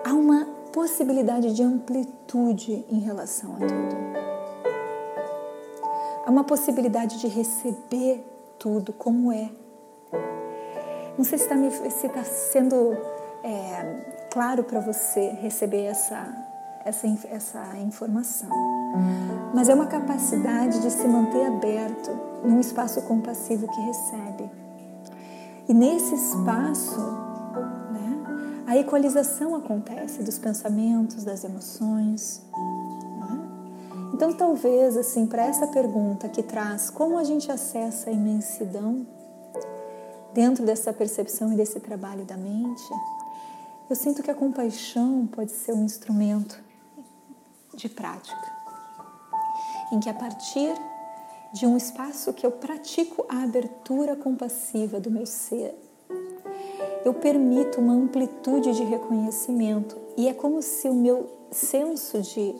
há 0.04 0.12
uma 0.12 0.46
possibilidade 0.72 1.54
de 1.54 1.62
amplitude 1.62 2.84
em 2.90 2.98
relação 2.98 3.54
a 3.54 3.58
tudo. 3.60 3.96
Há 6.26 6.30
uma 6.30 6.44
possibilidade 6.44 7.18
de 7.18 7.28
receber 7.28 8.22
tudo 8.58 8.92
como 8.92 9.32
é 9.32 9.50
não 11.16 11.24
sei 11.24 11.38
se 11.38 11.44
está 11.44 12.08
tá 12.08 12.24
sendo 12.24 12.96
é, 13.42 14.26
claro 14.32 14.64
para 14.64 14.80
você 14.80 15.30
receber 15.40 15.84
essa, 15.84 16.26
essa, 16.84 17.06
essa 17.30 17.76
informação, 17.78 18.48
mas 19.54 19.68
é 19.68 19.74
uma 19.74 19.86
capacidade 19.86 20.80
de 20.80 20.90
se 20.90 21.06
manter 21.06 21.46
aberto 21.46 22.10
num 22.42 22.58
espaço 22.58 23.00
compassivo 23.02 23.68
que 23.68 23.80
recebe. 23.80 24.50
E 25.68 25.72
nesse 25.72 26.14
espaço, 26.14 27.00
né, 27.92 28.64
a 28.66 28.76
equalização 28.76 29.54
acontece 29.54 30.22
dos 30.22 30.38
pensamentos, 30.38 31.24
das 31.24 31.44
emoções. 31.44 32.42
Né? 33.20 33.40
Então, 34.12 34.32
talvez, 34.32 34.96
assim, 34.96 35.26
para 35.26 35.46
essa 35.46 35.66
pergunta 35.68 36.28
que 36.28 36.42
traz 36.42 36.90
como 36.90 37.16
a 37.18 37.24
gente 37.24 37.50
acessa 37.50 38.10
a 38.10 38.12
imensidão, 38.12 39.06
dentro 40.34 40.66
dessa 40.66 40.92
percepção 40.92 41.52
e 41.52 41.56
desse 41.56 41.78
trabalho 41.78 42.24
da 42.24 42.36
mente, 42.36 42.82
eu 43.88 43.94
sinto 43.94 44.22
que 44.22 44.30
a 44.30 44.34
compaixão 44.34 45.26
pode 45.26 45.52
ser 45.52 45.72
um 45.72 45.84
instrumento 45.84 46.62
de 47.74 47.88
prática, 47.88 48.52
em 49.92 50.00
que 50.00 50.08
a 50.08 50.14
partir 50.14 50.74
de 51.52 51.66
um 51.66 51.76
espaço 51.76 52.32
que 52.32 52.44
eu 52.44 52.50
pratico 52.50 53.24
a 53.28 53.44
abertura 53.44 54.16
compassiva 54.16 54.98
do 54.98 55.10
meu 55.10 55.24
ser, 55.24 55.74
eu 57.04 57.14
permito 57.14 57.80
uma 57.80 57.92
amplitude 57.92 58.72
de 58.72 58.82
reconhecimento. 58.82 59.96
E 60.16 60.26
é 60.26 60.34
como 60.34 60.62
se 60.62 60.88
o 60.88 60.94
meu 60.94 61.30
senso 61.50 62.20
de 62.22 62.54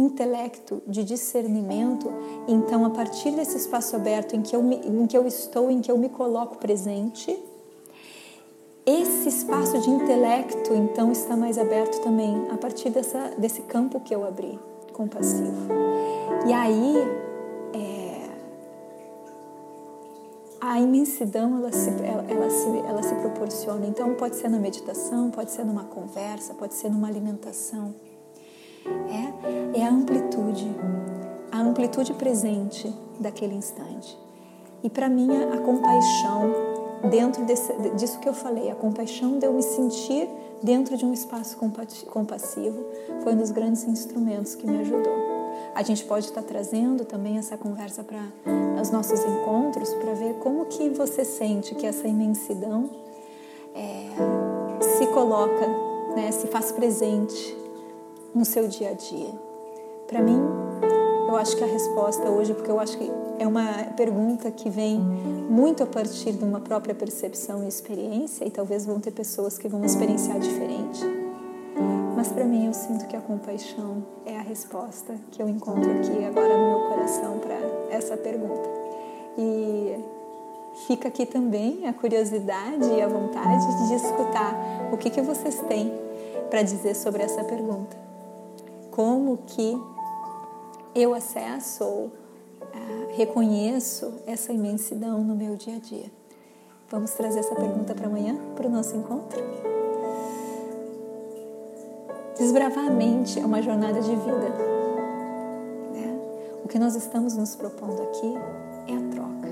intelecto, 0.00 0.82
de 0.86 1.04
discernimento, 1.04 2.10
então 2.46 2.84
a 2.84 2.90
partir 2.90 3.30
desse 3.32 3.56
espaço 3.56 3.96
aberto 3.96 4.34
em 4.34 4.42
que 4.42 4.54
eu, 4.54 4.62
me, 4.62 4.76
em 4.76 5.06
que 5.06 5.16
eu 5.16 5.26
estou, 5.26 5.70
em 5.70 5.80
que 5.80 5.90
eu 5.90 5.98
me 5.98 6.08
coloco 6.08 6.56
presente, 6.58 7.36
esse 8.86 9.28
espaço 9.28 9.78
de 9.78 9.90
intelecto 9.90 10.72
então 10.74 11.12
está 11.12 11.36
mais 11.36 11.58
aberto 11.58 12.00
também 12.02 12.48
a 12.50 12.56
partir 12.56 12.90
dessa, 12.90 13.32
desse 13.36 13.62
campo 13.62 14.00
que 14.00 14.14
eu 14.14 14.26
abri, 14.26 14.58
compassivo. 14.94 15.68
E 16.46 16.52
aí 16.52 16.96
é, 17.74 18.08
a 20.60 20.80
imensidão 20.80 21.58
ela 21.58 21.72
se, 21.72 21.90
ela, 21.90 22.24
ela, 22.28 22.50
se, 22.50 22.78
ela 22.78 23.02
se 23.02 23.14
proporciona. 23.16 23.86
Então, 23.86 24.14
pode 24.14 24.36
ser 24.36 24.48
na 24.48 24.58
meditação, 24.58 25.30
pode 25.30 25.50
ser 25.50 25.64
numa 25.64 25.84
conversa, 25.84 26.54
pode 26.54 26.74
ser 26.74 26.90
numa 26.90 27.08
alimentação. 27.08 27.94
É, 28.86 29.80
é 29.80 29.84
a 29.84 29.90
amplitude, 29.90 30.66
a 31.50 31.60
amplitude 31.60 32.12
presente 32.14 32.92
daquele 33.18 33.54
instante. 33.54 34.18
E 34.82 34.88
para 34.88 35.08
mim, 35.08 35.28
a 35.52 35.58
compaixão, 35.58 36.52
dentro 37.10 37.44
desse, 37.44 37.72
disso 37.96 38.18
que 38.20 38.28
eu 38.28 38.34
falei, 38.34 38.70
a 38.70 38.74
compaixão 38.74 39.38
de 39.38 39.46
eu 39.46 39.52
me 39.52 39.62
sentir 39.62 40.28
dentro 40.62 40.96
de 40.96 41.04
um 41.04 41.12
espaço 41.12 41.56
compassivo, 42.10 42.84
foi 43.22 43.34
um 43.34 43.36
dos 43.36 43.50
grandes 43.50 43.84
instrumentos 43.84 44.54
que 44.54 44.66
me 44.66 44.78
ajudou. 44.78 45.28
A 45.74 45.82
gente 45.82 46.04
pode 46.04 46.26
estar 46.26 46.42
trazendo 46.42 47.04
também 47.04 47.38
essa 47.38 47.56
conversa 47.56 48.02
para 48.02 48.22
os 48.80 48.90
nossos 48.90 49.20
encontros 49.24 49.92
para 49.94 50.12
ver 50.14 50.34
como 50.34 50.66
que 50.66 50.88
você 50.90 51.24
sente 51.24 51.74
que 51.74 51.86
essa 51.86 52.06
imensidão 52.06 52.90
é, 53.74 54.82
se 54.82 55.06
coloca, 55.08 55.66
né, 56.14 56.30
se 56.32 56.46
faz 56.46 56.72
presente 56.72 57.56
no 58.34 58.44
seu 58.44 58.68
dia 58.68 58.90
a 58.90 58.94
dia. 58.94 59.30
Para 60.06 60.22
mim, 60.22 60.40
eu 61.28 61.36
acho 61.36 61.56
que 61.56 61.62
a 61.62 61.66
resposta 61.66 62.28
hoje, 62.30 62.54
porque 62.54 62.70
eu 62.70 62.80
acho 62.80 62.96
que 62.96 63.10
é 63.38 63.46
uma 63.46 63.84
pergunta 63.96 64.50
que 64.50 64.70
vem 64.70 64.98
muito 64.98 65.82
a 65.82 65.86
partir 65.86 66.32
de 66.32 66.42
uma 66.42 66.60
própria 66.60 66.94
percepção 66.94 67.64
e 67.64 67.68
experiência, 67.68 68.44
e 68.46 68.50
talvez 68.50 68.86
vão 68.86 68.98
ter 68.98 69.10
pessoas 69.10 69.58
que 69.58 69.68
vão 69.68 69.84
experienciar 69.84 70.38
diferente. 70.38 71.04
Mas 72.16 72.28
para 72.28 72.44
mim, 72.44 72.66
eu 72.66 72.74
sinto 72.74 73.06
que 73.06 73.14
a 73.14 73.20
compaixão 73.20 74.02
é 74.26 74.36
a 74.36 74.42
resposta 74.42 75.14
que 75.30 75.40
eu 75.42 75.48
encontro 75.48 75.90
aqui 75.90 76.24
agora 76.24 76.56
no 76.56 76.70
meu 76.70 76.88
coração 76.88 77.38
para 77.38 77.56
essa 77.96 78.16
pergunta. 78.16 78.68
E 79.36 79.96
fica 80.86 81.08
aqui 81.08 81.26
também 81.26 81.86
a 81.86 81.92
curiosidade 81.92 82.88
e 82.90 83.02
a 83.02 83.06
vontade 83.06 83.88
de 83.88 83.94
escutar 83.94 84.54
o 84.92 84.96
que, 84.96 85.10
que 85.10 85.20
vocês 85.20 85.60
têm 85.68 85.92
para 86.50 86.62
dizer 86.62 86.96
sobre 86.96 87.22
essa 87.22 87.44
pergunta. 87.44 88.07
Como 88.98 89.38
que 89.46 89.80
eu 90.92 91.14
acesso 91.14 91.84
ou 91.84 92.06
uh, 92.06 92.10
reconheço 93.16 94.12
essa 94.26 94.52
imensidão 94.52 95.22
no 95.22 95.36
meu 95.36 95.54
dia 95.54 95.76
a 95.76 95.78
dia? 95.78 96.10
Vamos 96.90 97.12
trazer 97.12 97.38
essa 97.38 97.54
pergunta 97.54 97.94
para 97.94 98.08
amanhã, 98.08 98.36
para 98.56 98.66
o 98.66 98.68
nosso 98.68 98.96
encontro? 98.96 99.40
Desbravar 102.36 102.88
a 102.88 102.90
mente 102.90 103.38
é 103.38 103.46
uma 103.46 103.62
jornada 103.62 104.00
de 104.00 104.10
vida. 104.10 104.48
Né? 105.92 106.18
O 106.64 106.66
que 106.66 106.80
nós 106.80 106.96
estamos 106.96 107.36
nos 107.36 107.54
propondo 107.54 108.02
aqui 108.02 108.34
é 108.88 108.96
a 108.96 109.10
troca, 109.12 109.48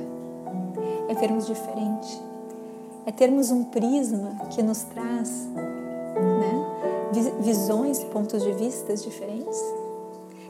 é 1.08 1.14
vermos 1.14 1.46
diferente, 1.46 2.20
é 3.06 3.12
termos 3.12 3.52
um 3.52 3.62
prisma 3.62 4.48
que 4.50 4.60
nos 4.60 4.82
traz 4.82 5.46
visões, 7.40 8.02
pontos 8.04 8.42
de 8.42 8.52
vista 8.52 8.94
diferentes, 8.94 9.60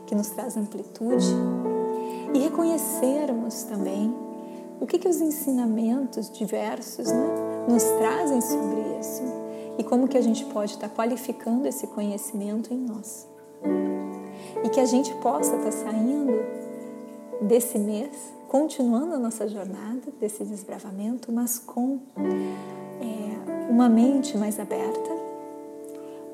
que 0.05 0.15
nos 0.15 0.29
traz 0.29 0.55
amplitude 0.55 1.27
e 2.33 2.39
reconhecermos 2.39 3.63
também 3.63 4.13
o 4.79 4.85
que, 4.85 4.99
que 4.99 5.07
os 5.07 5.19
ensinamentos 5.21 6.29
diversos 6.29 7.11
né, 7.11 7.27
nos 7.67 7.83
trazem 7.83 8.41
sobre 8.41 8.99
isso 8.99 9.23
e 9.77 9.83
como 9.83 10.07
que 10.07 10.17
a 10.17 10.21
gente 10.21 10.45
pode 10.45 10.73
estar 10.73 10.89
qualificando 10.89 11.67
esse 11.67 11.87
conhecimento 11.87 12.73
em 12.73 12.77
nós. 12.77 13.27
E 14.63 14.69
que 14.69 14.79
a 14.79 14.85
gente 14.85 15.13
possa 15.15 15.55
estar 15.55 15.71
saindo 15.71 16.33
desse 17.41 17.77
mês, 17.77 18.11
continuando 18.47 19.13
a 19.13 19.19
nossa 19.19 19.47
jornada, 19.47 20.11
desse 20.19 20.43
desbravamento, 20.43 21.31
mas 21.31 21.59
com 21.59 21.99
é, 22.17 23.69
uma 23.69 23.87
mente 23.87 24.37
mais 24.37 24.59
aberta, 24.59 25.16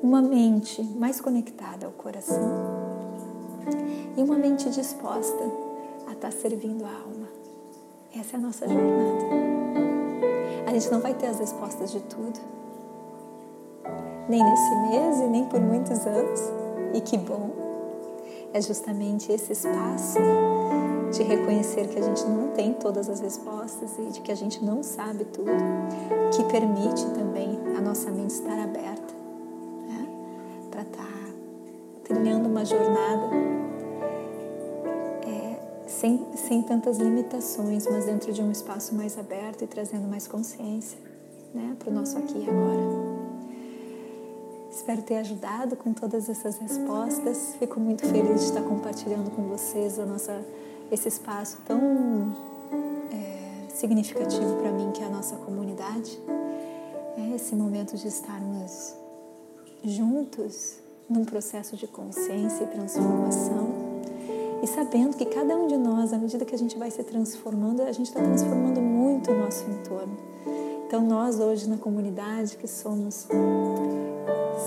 uma 0.02 0.20
mente 0.20 0.82
mais 0.82 1.20
conectada 1.20 1.86
ao 1.86 1.92
coração 1.92 2.84
e 4.16 4.22
uma 4.22 4.36
mente 4.36 4.68
disposta 4.70 5.44
a 6.06 6.12
estar 6.12 6.32
servindo 6.32 6.84
a 6.84 6.88
alma. 6.88 7.28
Essa 8.16 8.36
é 8.36 8.38
a 8.38 8.42
nossa 8.42 8.68
jornada. 8.68 9.24
A 10.66 10.72
gente 10.72 10.90
não 10.90 11.00
vai 11.00 11.14
ter 11.14 11.26
as 11.26 11.38
respostas 11.38 11.90
de 11.90 12.00
tudo, 12.00 12.38
nem 14.28 14.42
nesse 14.42 14.76
mês 14.90 15.18
e 15.20 15.26
nem 15.26 15.44
por 15.46 15.60
muitos 15.60 16.06
anos. 16.06 16.40
E 16.92 17.00
que 17.00 17.18
bom! 17.18 17.50
É 18.52 18.60
justamente 18.60 19.32
esse 19.32 19.52
espaço 19.52 20.18
de 21.12 21.22
reconhecer 21.22 21.88
que 21.88 21.98
a 21.98 22.02
gente 22.02 22.24
não 22.24 22.48
tem 22.48 22.72
todas 22.72 23.08
as 23.08 23.20
respostas 23.20 23.98
e 23.98 24.12
de 24.12 24.20
que 24.20 24.30
a 24.30 24.34
gente 24.36 24.64
não 24.64 24.82
sabe 24.82 25.24
tudo, 25.24 25.50
que 26.36 26.44
permite 26.44 27.04
também 27.10 27.58
a 27.76 27.80
nossa 27.80 28.10
mente 28.10 28.30
estar 28.30 28.58
aberta 28.58 29.13
uma 32.54 32.64
jornada 32.64 33.30
é, 35.26 35.88
sem, 35.88 36.24
sem 36.36 36.62
tantas 36.62 36.98
limitações, 36.98 37.84
mas 37.90 38.04
dentro 38.04 38.32
de 38.32 38.40
um 38.40 38.52
espaço 38.52 38.94
mais 38.94 39.18
aberto 39.18 39.64
e 39.64 39.66
trazendo 39.66 40.06
mais 40.06 40.28
consciência 40.28 40.96
né? 41.52 41.74
para 41.80 41.90
o 41.90 41.92
nosso 41.92 42.16
aqui 42.16 42.38
e 42.38 42.48
agora. 42.48 42.80
Espero 44.70 45.02
ter 45.02 45.16
ajudado 45.16 45.74
com 45.74 45.92
todas 45.92 46.28
essas 46.28 46.56
respostas. 46.58 47.56
Fico 47.58 47.80
muito 47.80 48.06
feliz 48.06 48.40
de 48.40 48.46
estar 48.46 48.62
compartilhando 48.62 49.32
com 49.32 49.42
vocês 49.48 49.98
a 49.98 50.06
nossa, 50.06 50.40
esse 50.92 51.08
espaço 51.08 51.58
tão 51.66 52.36
é, 53.12 53.68
significativo 53.68 54.62
para 54.62 54.70
mim 54.70 54.92
que 54.92 55.02
é 55.02 55.06
a 55.06 55.10
nossa 55.10 55.34
comunidade. 55.38 56.20
É 57.18 57.34
esse 57.34 57.56
momento 57.56 57.96
de 57.96 58.06
estarmos 58.06 58.94
juntos 59.82 60.83
num 61.08 61.24
processo 61.24 61.76
de 61.76 61.86
consciência 61.86 62.64
e 62.64 62.66
transformação 62.66 63.84
e 64.64 64.66
sabendo 64.66 65.14
que 65.14 65.26
cada 65.26 65.54
um 65.54 65.66
de 65.66 65.76
nós, 65.76 66.10
à 66.14 66.16
medida 66.16 66.42
que 66.42 66.54
a 66.54 66.58
gente 66.58 66.78
vai 66.78 66.90
se 66.90 67.02
transformando, 67.04 67.82
a 67.82 67.92
gente 67.92 68.06
está 68.06 68.22
transformando 68.22 68.80
muito 68.80 69.30
o 69.30 69.38
nosso 69.38 69.62
entorno. 69.70 70.16
Então, 70.86 71.02
nós 71.02 71.38
hoje 71.38 71.68
na 71.68 71.76
comunidade, 71.76 72.56
que 72.56 72.66
somos 72.66 73.28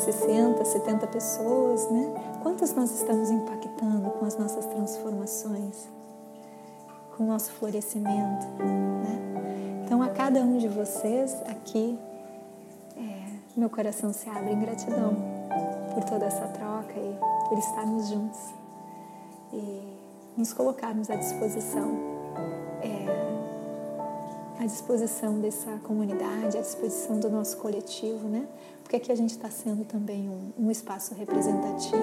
60, 0.06 0.63
70 0.63 1.08
pessoas, 1.08 1.89
né? 1.89 2.13
Quantas 2.43 2.76
nós 2.76 2.91
estamos 2.91 3.32
impactando 3.32 4.12
com 4.12 4.26
as 4.26 4.38
nossas 4.38 4.67
transformações, 4.67 5.89
com 7.15 7.23
o 7.23 7.28
nosso 7.28 7.52
florescimento, 7.54 8.45
né? 8.60 9.84
Então, 9.84 10.04
a 10.04 10.10
cada 10.10 10.41
um 10.41 10.60
de 10.60 10.67
vocês 10.67 11.34
aqui, 11.47 11.97
é, 12.95 13.26
meu 13.56 13.69
coração 13.69 14.13
se 14.13 14.30
abre 14.30 14.54
em 14.54 14.60
gratidão 14.60 15.37
por 15.97 16.03
toda 16.03 16.27
essa 16.27 16.47
troca 16.49 16.93
e 16.95 17.17
por 17.49 17.57
estarmos 17.57 18.07
juntos 18.07 18.39
e 19.51 19.81
nos 20.38 20.53
colocarmos 20.53 21.10
à 21.10 21.15
disposição. 21.15 21.89
É, 22.83 24.62
à 24.62 24.65
disposição 24.67 25.39
dessa 25.39 25.71
comunidade, 25.83 26.55
à 26.55 26.62
disposição 26.62 27.19
do 27.19 27.31
nosso 27.31 27.57
coletivo, 27.57 28.27
né? 28.27 28.47
porque 28.83 28.97
aqui 28.97 29.12
a 29.12 29.15
gente 29.15 29.31
está 29.31 29.49
sendo 29.49 29.86
também 29.86 30.29
um, 30.29 30.65
um 30.67 30.69
espaço 30.69 31.15
representativo 31.15 31.97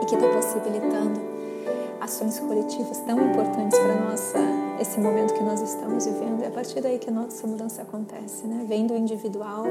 e, 0.00 0.02
e 0.02 0.06
que 0.06 0.14
está 0.14 0.28
possibilitando 0.28 1.20
ações 2.02 2.38
coletivas 2.38 2.98
tão 3.06 3.18
importantes 3.30 3.78
para 3.78 4.10
nossa 4.10 4.38
esse 4.78 5.00
momento 5.00 5.32
que 5.32 5.42
nós 5.42 5.62
estamos 5.62 6.04
vivendo. 6.04 6.42
É 6.42 6.48
a 6.48 6.50
partir 6.50 6.82
daí 6.82 6.98
que 6.98 7.08
a 7.08 7.12
nossa 7.12 7.46
mudança 7.46 7.80
acontece, 7.80 8.46
né? 8.46 8.66
Vem 8.68 8.86
do 8.86 8.94
individual, 8.94 9.64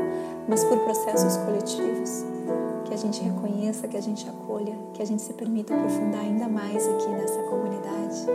mas 0.48 0.64
por 0.64 0.80
processos 0.80 1.38
coletivos. 1.38 2.24
Que 2.94 2.98
a 2.98 3.02
gente 3.02 3.24
reconheça, 3.24 3.88
que 3.88 3.98
a 3.98 4.02
gente 4.02 4.30
acolha, 4.30 4.78
que 4.94 5.02
a 5.02 5.06
gente 5.06 5.24
se 5.24 5.34
permita 5.34 5.74
aprofundar 5.74 6.22
ainda 6.22 6.48
mais 6.48 6.88
aqui 6.88 7.08
nessa 7.08 7.42
comunidade. 7.42 8.28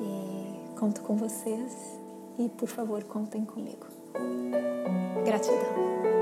E 0.00 0.76
conto 0.76 1.02
com 1.02 1.14
vocês 1.14 2.00
e, 2.36 2.48
por 2.48 2.66
favor, 2.66 3.04
contem 3.04 3.44
comigo. 3.44 3.86
Gratidão. 5.24 6.17